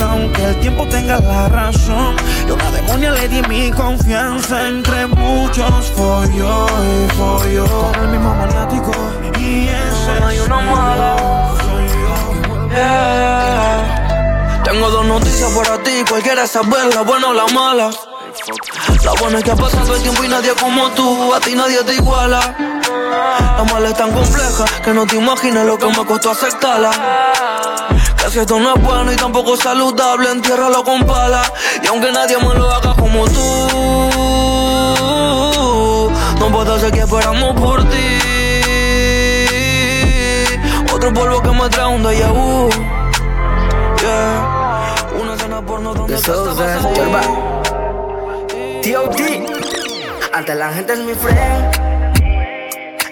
aunque 0.00 0.44
el 0.44 0.60
tiempo 0.60 0.86
tenga 0.88 1.20
la 1.20 1.48
razón. 1.48 2.16
Yo 2.46 2.54
una 2.54 2.70
demonia 2.70 3.10
le 3.12 3.28
di 3.28 3.42
mi 3.42 3.70
confianza 3.70 4.68
entre 4.68 5.06
muchos 5.06 5.86
follo 5.96 6.66
y 6.66 7.08
follo. 7.16 7.64
Con 7.66 8.04
el 8.04 8.08
mismo 8.08 8.34
maniático 8.34 8.92
y 9.38 9.68
ese 9.68 10.20
no 10.20 10.26
hay 10.26 10.38
uno 10.38 10.62
malo. 10.62 11.16
Soy 11.58 11.86
yo. 11.88 12.68
Yeah. 12.74 14.62
Tengo 14.64 14.90
dos 14.90 15.04
noticias 15.06 15.50
para 15.50 15.82
ti, 15.82 16.02
cualquiera 16.08 16.46
saber 16.46 16.94
la 16.94 17.02
buena 17.02 17.28
o 17.28 17.34
la 17.34 17.46
mala. 17.48 17.90
La 19.04 19.12
buena 19.20 19.38
es 19.38 19.44
que 19.44 19.50
ha 19.50 19.56
pasado 19.56 19.94
el 19.94 20.02
tiempo 20.02 20.24
y 20.24 20.28
nadie 20.28 20.52
como 20.54 20.88
tú, 20.90 21.34
a 21.34 21.40
ti 21.40 21.54
nadie 21.54 21.82
te 21.84 21.94
iguala. 21.94 22.54
La 23.56 23.64
mala 23.70 23.88
es 23.90 23.96
tan 23.96 24.10
compleja 24.12 24.64
que 24.82 24.94
no 24.94 25.06
te 25.06 25.16
imaginas 25.16 25.66
lo 25.66 25.76
que 25.76 25.86
me 25.86 26.06
costó 26.06 26.30
aceptarla. 26.30 26.90
Que 28.22 28.30
si 28.30 28.38
esto 28.38 28.60
no 28.60 28.74
es 28.76 28.82
bueno 28.82 29.12
y 29.12 29.16
tampoco 29.16 29.56
saludable, 29.56 30.30
entiérralo 30.30 30.84
con 30.84 31.04
pala. 31.04 31.42
Y 31.82 31.88
aunque 31.88 32.12
nadie 32.12 32.38
me 32.38 32.54
lo 32.54 32.70
haga 32.70 32.94
como 32.94 33.24
tú, 33.24 33.68
no 36.38 36.48
puedo 36.52 36.74
hacer 36.74 36.92
que 36.92 37.00
esperamos 37.00 37.60
por 37.60 37.82
ti. 37.88 38.18
Otro 40.94 41.12
polvo 41.12 41.42
que 41.42 41.50
me 41.50 41.68
trae 41.68 41.86
un 41.88 42.04
déjà 42.04 42.30
vu. 42.30 42.70
Yeah. 44.00 44.94
Una 45.20 45.36
cena 45.36 45.60
porno 45.66 45.92
donde. 45.92 46.14
T.O.D. 48.82 49.46
Ante 50.32 50.54
la 50.54 50.72
gente 50.72 50.92
es 50.92 50.98
mi 51.00 51.14
friend. 51.14 51.74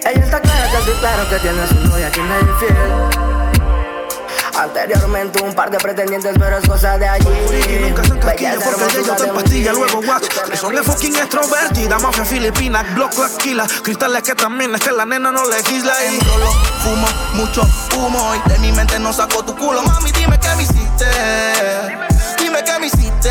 Ella 0.07 0.25
está 0.25 0.41
clara 0.41 0.67
estoy 0.67 0.95
claro 0.95 1.29
que 1.29 1.37
tiene 1.41 1.67
su 1.67 1.75
novia 1.89 2.11
quien 2.11 2.27
es 2.31 2.43
infiel. 2.43 3.40
Anteriormente 4.61 5.43
un 5.43 5.55
par 5.55 5.71
de 5.71 5.79
pretendientes, 5.79 6.37
pero 6.39 6.59
es 6.59 6.69
cosa 6.69 6.99
de 6.99 7.09
allí. 7.09 7.27
Nunca 7.81 8.05
se 8.05 8.13
encasquilla 8.13 8.51
Belleza 8.51 8.71
porque 8.79 8.99
ellos 8.99 9.17
de 9.17 9.25
un 9.25 9.35
pastilla, 9.35 9.73
luego. 9.73 10.01
Que 10.51 10.57
son 10.59 10.75
de 10.75 10.83
fucking 10.83 11.17
extrovertida, 11.17 11.99
mafia 11.99 12.27
filipina, 12.27 12.83
Glock 12.95 13.19
Aquila. 13.21 13.67
Cristales 13.83 14.23
que 14.23 14.35
también 14.35 14.75
es 14.75 14.83
que 14.83 14.93
la 14.93 15.07
nena 15.07 15.33
no 15.33 15.49
legisla 15.49 15.95
y 16.05 16.21
Solo 16.21 16.53
fumo 16.85 17.09
mucho 17.33 17.63
humo 17.97 18.35
y 18.35 18.51
de 18.51 18.59
mi 18.59 18.71
mente 18.73 18.99
no 18.99 19.15
saco 19.15 19.43
tu 19.43 19.57
culo. 19.57 19.83
Mami, 19.83 20.13
dime 20.13 20.39
qué 20.39 20.55
me 20.55 20.63
hiciste. 20.65 21.07
Dime 22.39 22.63
qué 22.63 22.79
me 22.79 22.87
hiciste. 22.89 23.31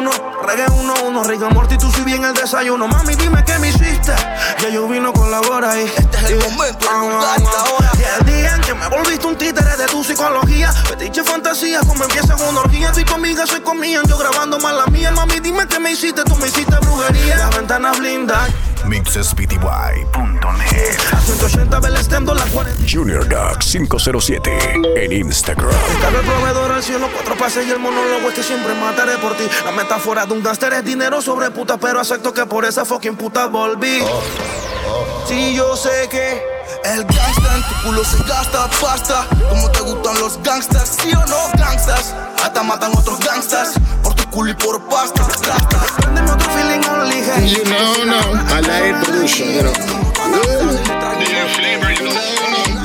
Neptuno, 0.00 0.46
reggae 0.46 0.66
uno 0.70 0.94
uno, 1.04 1.22
and 1.22 1.54
Morty, 1.54 1.76
tú 1.76 1.90
si 1.90 2.02
bien 2.02 2.24
el 2.24 2.32
desayuno. 2.32 2.88
Mami, 2.88 3.14
dime 3.16 3.44
qué 3.44 3.58
me 3.58 3.68
hiciste. 3.68 4.14
Ya 4.60 4.68
yo 4.70 4.88
vino 4.88 5.12
colabora 5.12 5.78
y 5.78 5.84
este 5.84 6.16
es 6.16 6.30
el 6.30 6.36
momento, 6.38 6.90
el 6.90 7.10
lugar 7.10 7.40
y 7.40 7.42
la 7.42 7.62
hora. 7.74 7.90
Y 7.98 8.20
el 8.20 8.26
día 8.26 8.54
en 8.54 8.60
que 8.62 8.74
me 8.74 8.88
volviste 8.88 9.26
un 9.26 9.36
títere 9.36 9.76
de 9.76 9.86
tu 9.86 10.02
psicología. 10.02 10.72
Fetiche 10.72 11.22
fantasía, 11.22 11.80
como 11.80 12.04
empieza 12.04 12.34
una 12.36 12.60
orgía. 12.60 12.92
Tú 12.92 13.00
y 13.00 13.04
tu 13.04 13.14
amiga 13.14 13.46
se 13.46 13.62
comían, 13.62 14.04
yo 14.06 14.16
grabando 14.16 14.58
más 14.58 14.74
la 14.74 14.86
mía. 14.86 15.10
Mami, 15.10 15.40
dime 15.40 15.66
qué 15.66 15.78
me 15.78 15.92
hiciste, 15.92 16.22
tú 16.24 16.34
me 16.36 16.48
hiciste 16.48 16.76
brujería. 16.76 17.36
Las 17.36 17.56
ventanas 17.56 17.98
blindas. 17.98 18.50
MixSPTY.net 18.86 19.60
180 21.24 21.80
Bell 21.80 21.96
Stem, 21.98 22.24
la 22.26 22.44
40. 22.46 22.84
Junior 22.90 23.28
Duck 23.28 23.58
507 23.58 24.50
en 24.96 25.12
Instagram. 25.12 25.70
Cabe 26.00 26.18
el 26.18 26.24
proveedor 26.24 26.72
al 26.72 26.82
cielo, 26.82 27.08
cuatro 27.12 27.36
pases 27.36 27.66
y 27.66 27.70
el 27.70 27.78
monólogo 27.78 28.28
es 28.28 28.34
que 28.34 28.42
siempre 28.42 28.74
mataré 28.74 29.18
por 29.18 29.36
ti. 29.36 29.44
La 29.64 29.72
metáfora 29.72 30.26
de 30.26 30.32
un 30.32 30.42
gánster 30.42 30.72
es 30.72 30.84
dinero 30.84 31.20
sobre 31.22 31.50
puta, 31.50 31.76
pero 31.78 32.00
acepto 32.00 32.32
que 32.32 32.46
por 32.46 32.64
esa 32.64 32.84
fucking 32.84 33.16
puta 33.16 33.46
volví. 33.46 34.02
Sí, 35.26 35.54
yo 35.54 35.76
sé 35.76 36.08
que 36.10 36.42
el 36.84 37.04
gangsta 37.04 37.56
en 37.56 37.62
tu 37.62 37.88
culo 37.88 38.04
se 38.04 38.18
gasta 38.24 38.68
pasta. 38.80 39.26
Como 39.48 39.70
te 39.70 39.80
gustan 39.80 40.18
los 40.20 40.42
gangsters, 40.42 40.96
sí 41.00 41.12
o 41.12 41.26
no, 41.26 41.50
gangstas. 41.58 42.14
Hasta 42.42 42.62
matan 42.62 42.92
otros 42.96 43.18
gangstas 43.20 43.74
por 44.02 44.14
tu 44.14 44.24
culo 44.30 44.50
y 44.50 44.54
por 44.54 44.80
pasta. 44.88 45.26
Préndeme 45.26 45.99
You 47.46 47.64
know, 47.64 48.04
no, 48.04 48.20
I 48.48 48.60
like 48.60 49.04
production, 49.04 49.48
you 49.48 49.62
know. 49.62 49.72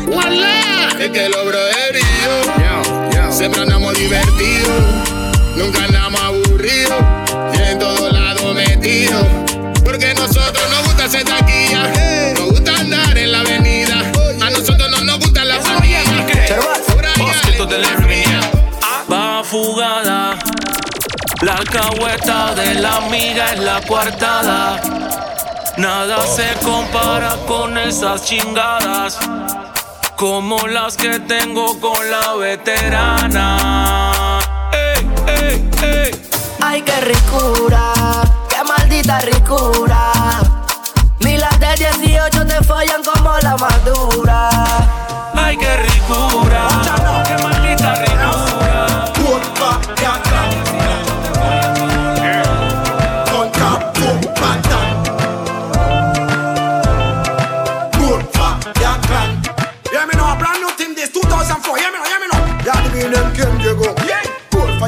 Wallah, 0.07 0.89
es 0.99 1.09
que 1.11 1.29
lo 1.29 1.45
brother 1.45 1.95
y 1.95 2.03
yo 2.23 3.31
siempre 3.31 3.61
andamos 3.61 3.93
divertidos, 3.95 4.81
nunca 5.57 5.83
andamos 5.83 6.21
aburridos 6.21 7.03
y 7.53 7.71
en 7.71 7.79
todos 7.79 8.13
lados 8.13 8.55
metidos. 8.55 9.25
Porque 9.83 10.13
nosotros 10.13 10.63
nos 10.69 10.85
gusta 10.85 11.05
hacer 11.05 11.23
taquilla, 11.25 11.91
La 21.45 21.57
alcahueta 21.57 22.55
de 22.55 22.73
la 22.73 22.95
amiga 22.95 23.53
es 23.53 23.59
la 23.59 23.79
coartada. 23.81 24.81
Nada 25.77 26.25
se 26.25 26.51
compara 26.63 27.35
con 27.47 27.77
esas 27.77 28.25
chingadas. 28.25 29.19
Como 30.15 30.67
las 30.67 30.97
que 30.97 31.19
tengo 31.19 31.79
con 31.79 32.09
la 32.09 32.33
veterana. 32.33 34.39
Ey, 34.73 35.07
ey, 35.27 35.69
ey. 35.83 36.11
Ay, 36.61 36.81
qué 36.81 36.99
ricura, 37.01 37.93
qué 38.49 38.63
maldita 38.63 39.19
ricura. 39.19 40.11
Milas 41.19 41.59
de 41.59 41.75
18 41.75 42.47
te 42.47 42.63
follan 42.63 43.03
como 43.03 43.37
la 43.43 43.55
madura. 43.55 44.49
Ay, 45.35 45.57
qué 45.57 45.77
ricura. 45.77 46.44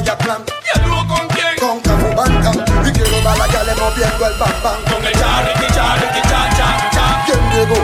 Clan. 0.04 0.44
¿Y 0.46 0.78
el 0.78 0.84
dúo 0.84 1.06
con 1.08 1.26
quién? 1.28 1.56
Con 1.58 1.80
Cafu 1.80 2.14
Bantam. 2.14 2.54
Y 2.86 2.92
quiero 2.92 3.20
dar 3.22 3.36
la 3.36 3.46
gale 3.48 3.74
moviendo 3.74 4.26
el 4.26 4.38
bam 4.38 4.62
bam. 4.62 4.82
Con 4.84 5.04
el 5.04 5.12
charri, 5.12 5.66
charri, 5.74 6.22
cha, 6.22 6.48
cha, 6.56 6.90
cha. 6.92 7.24
¿Quién 7.26 7.40
llegó? 7.50 7.74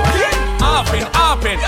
Apen, 0.60 1.06
apen. 1.12 1.58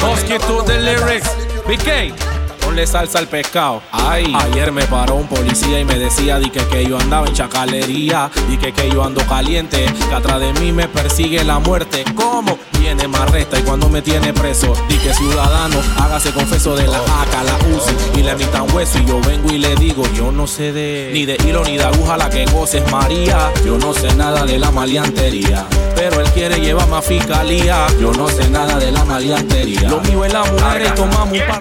Mosquito 0.00 0.62
de 0.62 0.78
lyrics. 0.78 1.30
BK. 1.66 2.41
Ponle 2.72 2.86
salsa 2.86 3.18
al 3.18 3.28
pescado. 3.28 3.82
Ay. 3.92 4.32
Ayer 4.34 4.72
me 4.72 4.86
paró 4.86 5.16
un 5.16 5.28
policía 5.28 5.78
y 5.78 5.84
me 5.84 5.98
decía 5.98 6.38
di 6.38 6.48
que, 6.48 6.66
que 6.68 6.86
yo 6.86 6.96
andaba 6.96 7.26
en 7.26 7.34
chacalería. 7.34 8.30
Y 8.48 8.56
que, 8.56 8.72
que 8.72 8.88
yo 8.88 9.04
ando 9.04 9.20
caliente. 9.26 9.84
Que 10.08 10.14
atrás 10.14 10.40
de 10.40 10.54
mí 10.54 10.72
me 10.72 10.88
persigue 10.88 11.44
la 11.44 11.58
muerte. 11.58 12.02
¿Cómo? 12.14 12.58
Viene 12.80 13.06
me 13.08 13.18
arresta 13.18 13.58
y 13.58 13.62
cuando 13.62 13.90
me 13.90 14.00
tiene 14.00 14.32
preso. 14.32 14.72
Di 14.88 14.96
que 14.96 15.12
ciudadano, 15.12 15.76
hágase 15.98 16.32
confeso 16.32 16.74
de 16.74 16.86
la 16.86 16.96
AK, 16.96 17.44
la 17.44 17.76
UCI 17.76 18.20
y 18.20 18.22
le 18.22 18.30
emitan 18.30 18.74
hueso. 18.74 18.98
Y 19.00 19.04
yo 19.04 19.20
vengo 19.20 19.52
y 19.52 19.58
le 19.58 19.74
digo, 19.74 20.04
yo 20.14 20.32
no 20.32 20.46
sé 20.46 20.72
de 20.72 21.10
ni 21.12 21.26
de 21.26 21.36
hilo 21.46 21.62
ni 21.66 21.76
de 21.76 21.84
aguja 21.84 22.16
la 22.16 22.30
que 22.30 22.46
goces 22.46 22.90
María. 22.90 23.52
Yo 23.66 23.76
no 23.76 23.92
sé 23.92 24.14
nada 24.16 24.46
de 24.46 24.58
la 24.58 24.70
maleantería. 24.70 25.66
Pero 25.94 26.22
él 26.22 26.30
quiere 26.30 26.58
llevarme 26.58 26.96
a 26.96 27.02
fiscalía. 27.02 27.86
Yo 28.00 28.12
no 28.12 28.28
sé 28.28 28.48
nada 28.48 28.78
de 28.78 28.90
la 28.90 29.04
maleantería. 29.04 29.90
Lo 29.90 30.00
mío 30.00 30.24
es 30.24 30.32
la 30.32 30.42
mujer 30.44 30.86
y 30.86 30.94
tomamos 30.94 31.38
un 31.38 31.46
par 31.46 31.60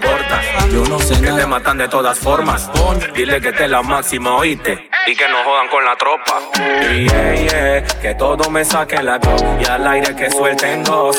Yo 0.72 0.84
no 0.86 1.00
sé 1.00 1.16
Que 1.16 1.28
nada. 1.28 1.38
te 1.42 1.46
matan 1.48 1.78
de 1.78 1.88
todas 1.88 2.18
formas. 2.20 2.70
Dile 3.14 3.42
que 3.42 3.52
te 3.52 3.68
la 3.68 3.82
máxima, 3.82 4.36
oíste. 4.36 4.90
Y 5.08 5.16
que 5.16 5.28
no 5.28 5.44
jodan 5.44 5.68
con 5.70 5.84
la 5.84 5.96
tropa. 5.96 6.40
Y 6.94 7.10
yeah, 7.10 7.36
yeah, 7.36 7.84
que 8.02 8.16
todo 8.16 8.50
me 8.50 8.64
saque 8.64 9.02
la 9.02 9.18
go. 9.18 9.36
Y 9.60 9.66
al 9.68 9.86
aire 9.88 10.16
que 10.16 10.30
suelten 10.30 10.84
dos. 10.84 11.18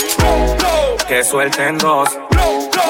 Que 1.07 1.23
suelten 1.25 1.79
dos. 1.79 2.09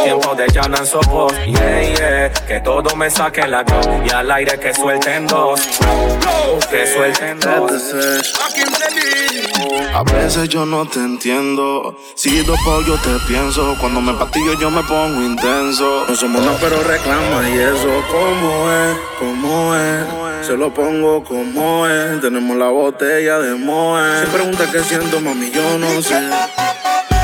Tiempo 0.04 0.34
de 0.34 0.46
no 0.68 0.86
sopos. 0.86 1.32
Yeah, 1.46 1.82
yeah, 1.82 2.32
que 2.46 2.60
todo 2.60 2.94
me 2.96 3.10
saque 3.10 3.46
la 3.46 3.62
go. 3.62 3.80
Y 4.04 4.10
al 4.10 4.30
aire 4.30 4.58
que 4.58 4.74
suelten 4.74 5.26
dos. 5.26 5.60
Que 6.70 6.86
suelten 6.86 7.40
dos. 7.40 7.82
A 9.94 10.02
veces 10.02 10.48
yo 10.48 10.64
no 10.66 10.86
te 10.86 10.98
entiendo. 10.98 11.96
Si 12.14 12.42
dopo 12.44 12.82
yo 12.86 12.94
te 12.96 13.18
pienso. 13.26 13.76
Cuando 13.80 14.00
me 14.00 14.12
patillo 14.14 14.58
yo 14.58 14.70
me 14.70 14.82
pongo 14.82 15.22
intenso. 15.22 16.04
No 16.08 16.14
somos 16.14 16.42
nada, 16.42 16.58
pero 16.60 16.82
reclama 16.82 17.48
y 17.48 17.58
eso. 17.58 18.02
¿Cómo 18.10 18.70
es? 18.70 18.96
¿Cómo 19.18 19.74
es? 19.74 20.46
Se 20.46 20.56
lo 20.56 20.72
pongo 20.72 21.22
como 21.22 21.86
es. 21.86 22.20
Tenemos 22.20 22.56
la 22.56 22.68
botella 22.68 23.38
de 23.38 23.54
Moe. 23.54 24.24
Si 24.24 24.26
pregunta 24.30 24.70
qué 24.72 24.82
siento, 24.82 25.20
mami, 25.20 25.50
yo 25.50 25.78
no 25.78 26.02
sé. 26.02 26.28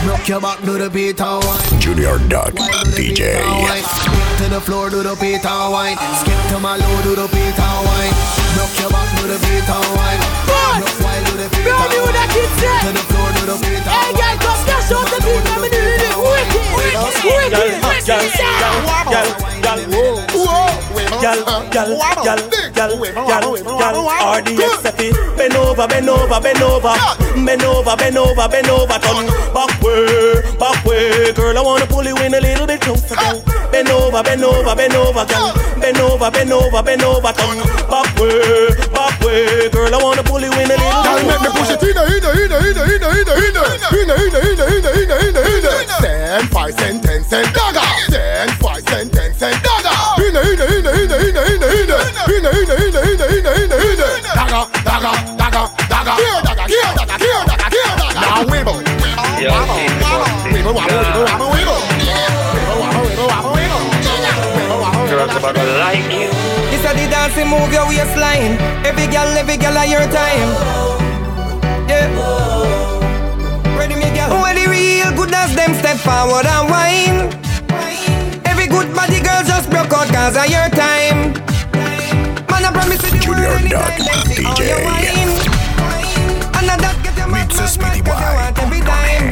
Rock 0.06 0.28
your 0.28 0.40
back, 0.40 0.60
do 0.62 0.78
the 0.78 0.88
beat 0.88 1.20
and 1.20 1.42
wine. 1.44 1.80
Junior 1.80 2.18
Duck 2.28 2.54
DJ. 2.94 3.42
To 4.38 4.48
the 4.48 4.60
floor, 4.60 4.90
do 4.90 5.02
the 5.02 5.16
beat 5.20 5.44
and 5.44 5.72
wine. 5.72 5.96
Skip 6.20 6.38
to 6.50 6.58
my 6.60 6.76
low, 6.76 7.02
do 7.02 7.16
the 7.16 7.26
beat 7.34 7.58
and 7.58 7.86
wine. 7.86 8.14
Rock 8.56 8.78
your 8.78 8.90
back, 8.90 9.08
do 9.18 9.26
the 9.26 9.38
beat 9.42 9.68
and 9.68 9.96
wine. 9.98 10.20
Rock 10.80 10.94
the 11.38 13.04
floor, 13.06 13.30
to 13.30 13.42
the. 13.46 13.54
Hey, 13.86 14.10
girl, 14.18 14.36
come 14.42 14.58
smash 14.64 14.90
out 14.90 15.06
the 15.06 15.18
beat. 15.22 15.44
I'm 15.46 15.62
doing 15.70 16.02
it 16.02 16.16
wicked, 16.18 16.66
wicked, 16.74 17.82
wicked. 17.86 18.08
Girl, 18.08 18.26
girl, 18.58 18.98
girl, 19.06 19.30
girl, 19.62 19.80
whoa. 19.92 20.68
Gal, 21.20 21.42
gal, 21.72 21.98
gal, 22.22 22.38
gal, 22.74 22.94
gal, 22.94 23.56
gal, 23.66 23.98
RDXFE 24.38 25.36
Bend 25.36 25.56
over, 25.56 25.86
bend 25.88 26.08
over, 26.08 26.40
bend 26.40 26.62
over 26.62 26.94
Bend 27.44 27.62
over, 27.64 27.96
bend 27.96 28.16
over, 28.16 28.48
bend 28.48 28.68
over 28.68 28.98
Turn 28.98 29.26
back 29.52 29.82
way, 29.82 30.42
back 30.60 30.84
way 30.84 31.32
Girl, 31.32 31.58
I 31.58 31.60
wanna 31.60 31.86
pull 31.86 32.04
you 32.04 32.16
in 32.18 32.34
a 32.34 32.40
little 32.40 32.66
bit 32.68 32.80
closer 32.80 33.16
down 33.16 33.42
Bend 33.72 33.88
over, 33.88 34.22
bend 34.22 34.44
over, 34.44 34.76
bend 34.76 34.94
over, 34.94 35.24
gal 35.26 35.54
Bend 35.80 35.98
over, 35.98 36.30
bend 36.30 36.52
over, 36.52 36.82
bend 36.84 37.02
over 37.02 37.32
Turn 37.32 37.58
back 37.90 38.16
way, 38.16 38.68
way, 39.28 39.68
girl. 39.68 39.92
I 39.94 39.98
wanna 40.02 40.24
pull 40.24 40.40
you 40.40 40.52
in 40.52 40.70
a 40.70 40.76
little 40.76 41.02
bit. 41.04 41.04
Girl, 41.04 41.20
make 41.28 41.42
me 41.44 41.50
push 41.52 41.70
it 41.70 41.82
in, 41.84 41.96
in, 41.96 42.24
in, 42.24 42.48
in, 42.48 42.48
in, 42.48 42.76
in, 42.78 43.04
in, 43.08 43.28
in, 43.28 43.52
in, 43.52 44.08
in, 44.08 44.08
in, 44.08 44.56
in, 44.56 44.88
in, 44.88 45.10
in, 45.10 45.36
in, 45.36 45.36
in. 45.36 45.88
Ten, 46.00 46.46
five, 46.48 46.72
cent, 46.78 47.02
ten 47.04 47.22
cent, 47.24 47.48
dagger. 47.52 47.84
Ten, 48.08 48.48
five, 48.62 48.82
cent, 48.88 49.12
ten 49.12 49.30
cent, 49.34 49.56
dagger. 49.62 49.96
In, 50.24 50.36
in, 50.36 50.58
in, 50.58 50.80
in, 50.80 50.88
in, 50.88 51.12
in, 51.12 51.36
in, 51.38 51.60
in, 51.68 51.68
in, 51.68 51.94
in, 52.28 52.46
in, 52.48 52.68
in, 52.68 52.96
in, 52.96 53.20
in, 53.20 53.48
in, 53.48 53.72
in. 53.76 54.00
Dagger, 54.38 54.64
dagger, 54.86 55.14
dagger, 55.36 55.66
dagger. 55.92 56.16
Here, 56.18 56.40
dagger, 56.46 56.66
here, 56.72 56.90
dagger, 56.96 57.18
here, 57.20 57.42
dagger, 57.48 57.68
here, 57.76 57.92
dagger. 58.00 58.20
Now 58.24 58.40
wibble, 58.48 58.80
wibble, 58.80 59.28
wibble, 59.28 59.76
wibble, 60.52 60.74
wibble, 60.74 61.24
wibble. 61.26 61.37
The 67.38 67.44
move 67.46 67.72
your 67.72 67.86
waistline. 67.86 68.58
Every 68.82 69.06
girl, 69.06 69.30
every 69.38 69.56
girl 69.56 69.78
at 69.78 69.88
your 69.88 70.02
time. 70.10 70.50
Yeah. 71.86 72.10
Ready 73.78 73.94
me 73.94 74.10
girl. 74.10 74.42
When 74.42 74.56
the 74.58 74.66
real 74.66 75.14
good 75.14 75.32
as 75.32 75.54
them 75.54 75.72
step 75.78 75.98
forward 76.02 76.46
and 76.46 76.66
whine. 76.66 77.18
Every 78.44 78.66
good 78.66 78.90
body 78.92 79.22
girl 79.22 79.42
just 79.46 79.70
broke 79.70 79.92
out 79.94 80.10
cause 80.10 80.34
of 80.34 80.50
your 80.50 80.66
time. 80.74 81.38
Man, 82.50 82.64
I 82.66 82.70
promise 82.74 83.02
you 83.06 83.10
the 83.14 83.18
Junior 83.22 83.54
world 83.54 83.70
Dog 83.70 83.86
anytime 83.86 84.26
they 84.26 84.34
see 84.34 84.42
how 84.42 84.54
DJ. 84.58 84.66
you 84.66 84.82
whine. 84.82 85.30
And 86.58 86.66
get 87.04 87.16
your 87.16 87.28
mad, 87.30 87.48
mad, 87.54 87.54
mad, 87.54 87.68
Speedy 87.70 88.00
'cause 88.02 88.18
you 88.18 88.34
want 88.34 88.58
every 88.58 88.80
time. 88.82 89.26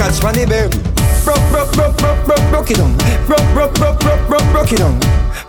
Catch 0.00 0.20
funny 0.24 0.46
baby. 0.46 0.80
Broke, 1.24 1.44
broke, 1.52 1.72
broke, 1.76 1.96
broke, 2.00 2.24
broke, 2.24 2.44
broke 2.50 2.70
it 2.70 2.80
on. 2.80 2.96
Broke, 3.28 3.48
broke, 3.52 3.74
broke, 3.74 4.00
broke, 4.00 4.26
broke, 4.26 4.48
broke 4.52 4.72
it 4.72 4.80
on. 4.80 4.96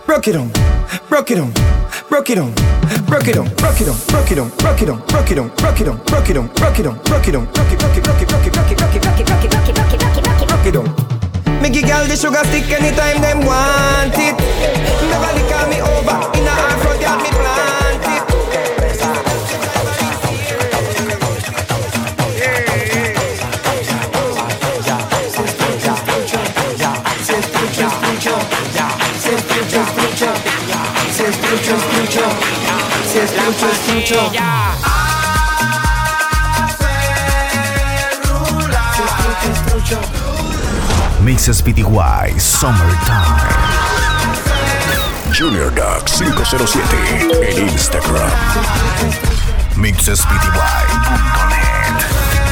Broke 0.06 0.28
it 0.28 0.36
on. 0.36 0.52
Broke 1.08 1.30
it 1.30 1.38
on. 1.40 1.52
Broke 2.14 2.30
it 2.30 2.38
on. 2.38 2.54
Broke 3.06 3.26
it 3.26 3.36
on. 3.36 3.48
Broke 3.56 3.80
it 3.80 3.88
on. 3.88 3.98
Broke 4.06 4.30
it 4.30 4.38
on. 4.38 4.48
Broke 4.58 4.82
it 4.82 4.88
on. 4.88 5.00
Broke 5.08 5.30
it 5.32 5.38
on. 5.40 5.48
Broke 5.56 5.80
it 5.80 5.88
on. 5.88 5.98
Broke 6.04 6.30
it 6.30 6.36
on. 6.36 6.46
Broke 6.54 6.78
it 6.78 6.86
on. 6.86 6.96
Broke 7.02 7.26
it 7.26 7.34
on. 7.34 7.44
Broke 7.46 7.72
it, 7.72 7.78
broke 7.80 7.96
it, 7.96 8.04
broke 8.04 8.22
it, 8.22 8.28
broke 8.28 8.46
it, 8.46 8.52
broke 8.54 8.70
it, 8.70 8.78
broke 8.78 8.94
it, 8.94 9.02
broke 9.02 9.18
it, 9.18 9.26
broke 9.26 9.42
it, 9.42 9.50
broke 9.50 9.68
it, 9.68 9.74
broke 9.74 9.92
it, 9.92 9.98
broke 9.98 10.14
it, 10.14 10.22
broke 10.22 10.42
it, 10.42 10.48
broke 10.48 10.66
it 10.66 10.76
on. 10.76 11.60
Me 11.60 11.70
give 11.70 11.88
girl 11.88 12.06
the 12.06 12.14
sugar 12.14 12.44
stick 12.44 12.70
anytime 12.70 13.20
them 13.20 13.44
want 13.44 14.14
it. 14.14 14.38
Never 15.10 15.42
call 15.50 15.66
me 15.66 15.82
over. 15.82 16.38
In 16.38 16.46
a 16.46 16.54
half 16.54 16.80
front 16.82 17.83
yard 32.14 32.38
me 32.38 32.46
plant 33.58 33.90
it. 33.90 34.14
Mixes 41.24 41.62
PTY 41.62 42.38
Summertime. 42.38 43.40
Junior 45.32 45.70
Dog 45.74 46.08
507 46.08 46.86
en 47.42 47.68
Instagram. 47.68 48.30
Mixespty.net. 49.76 52.43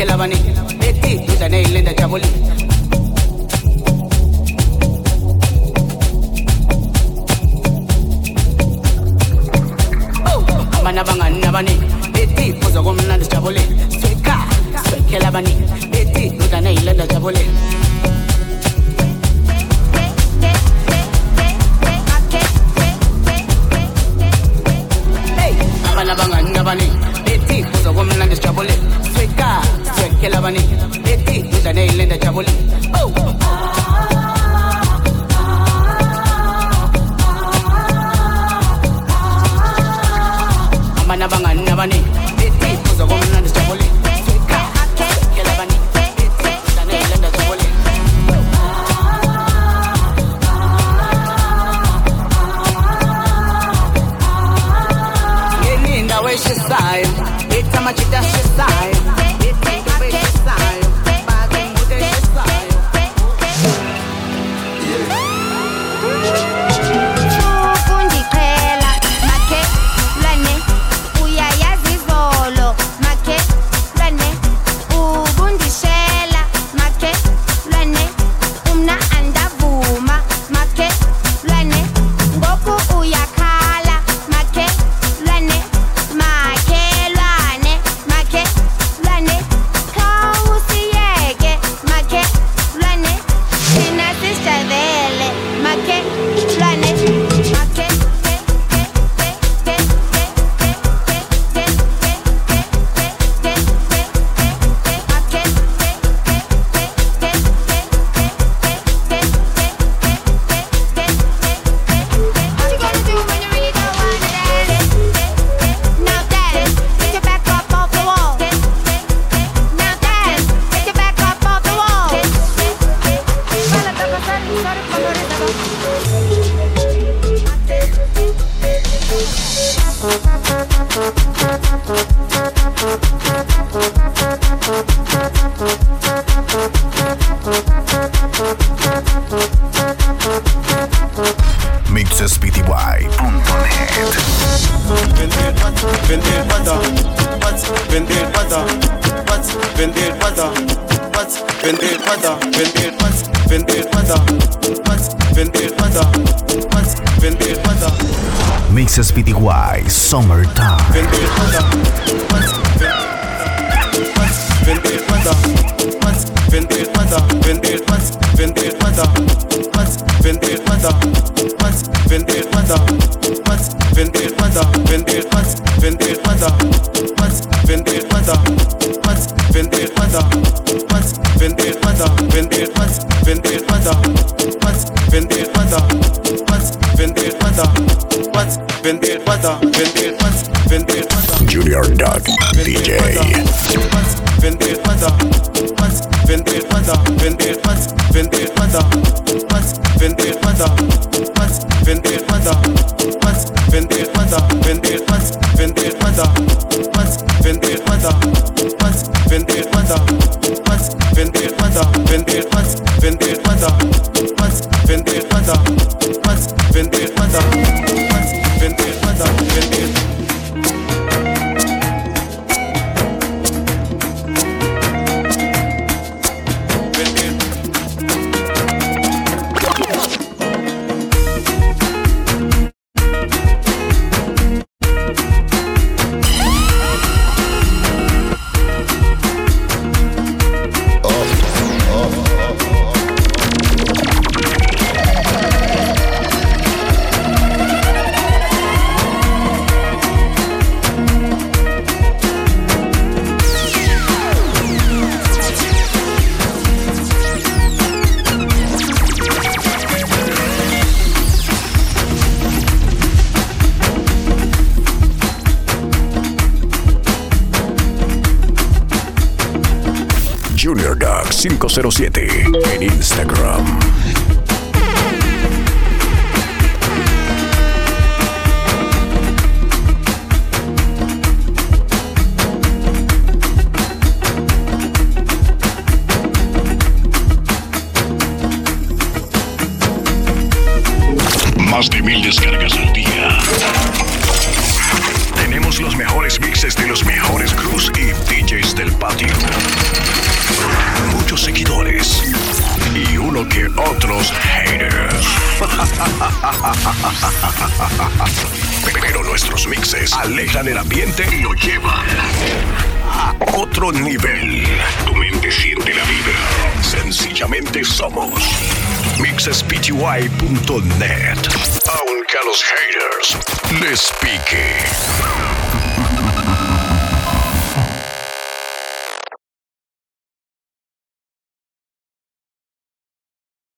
que 0.00 0.06
la 0.06 0.16
vanille. 0.16 0.54
Tu 1.26 1.36
t'en 1.36 1.52
es 1.52 1.64
l'aide 1.64 1.88
de 1.88 2.59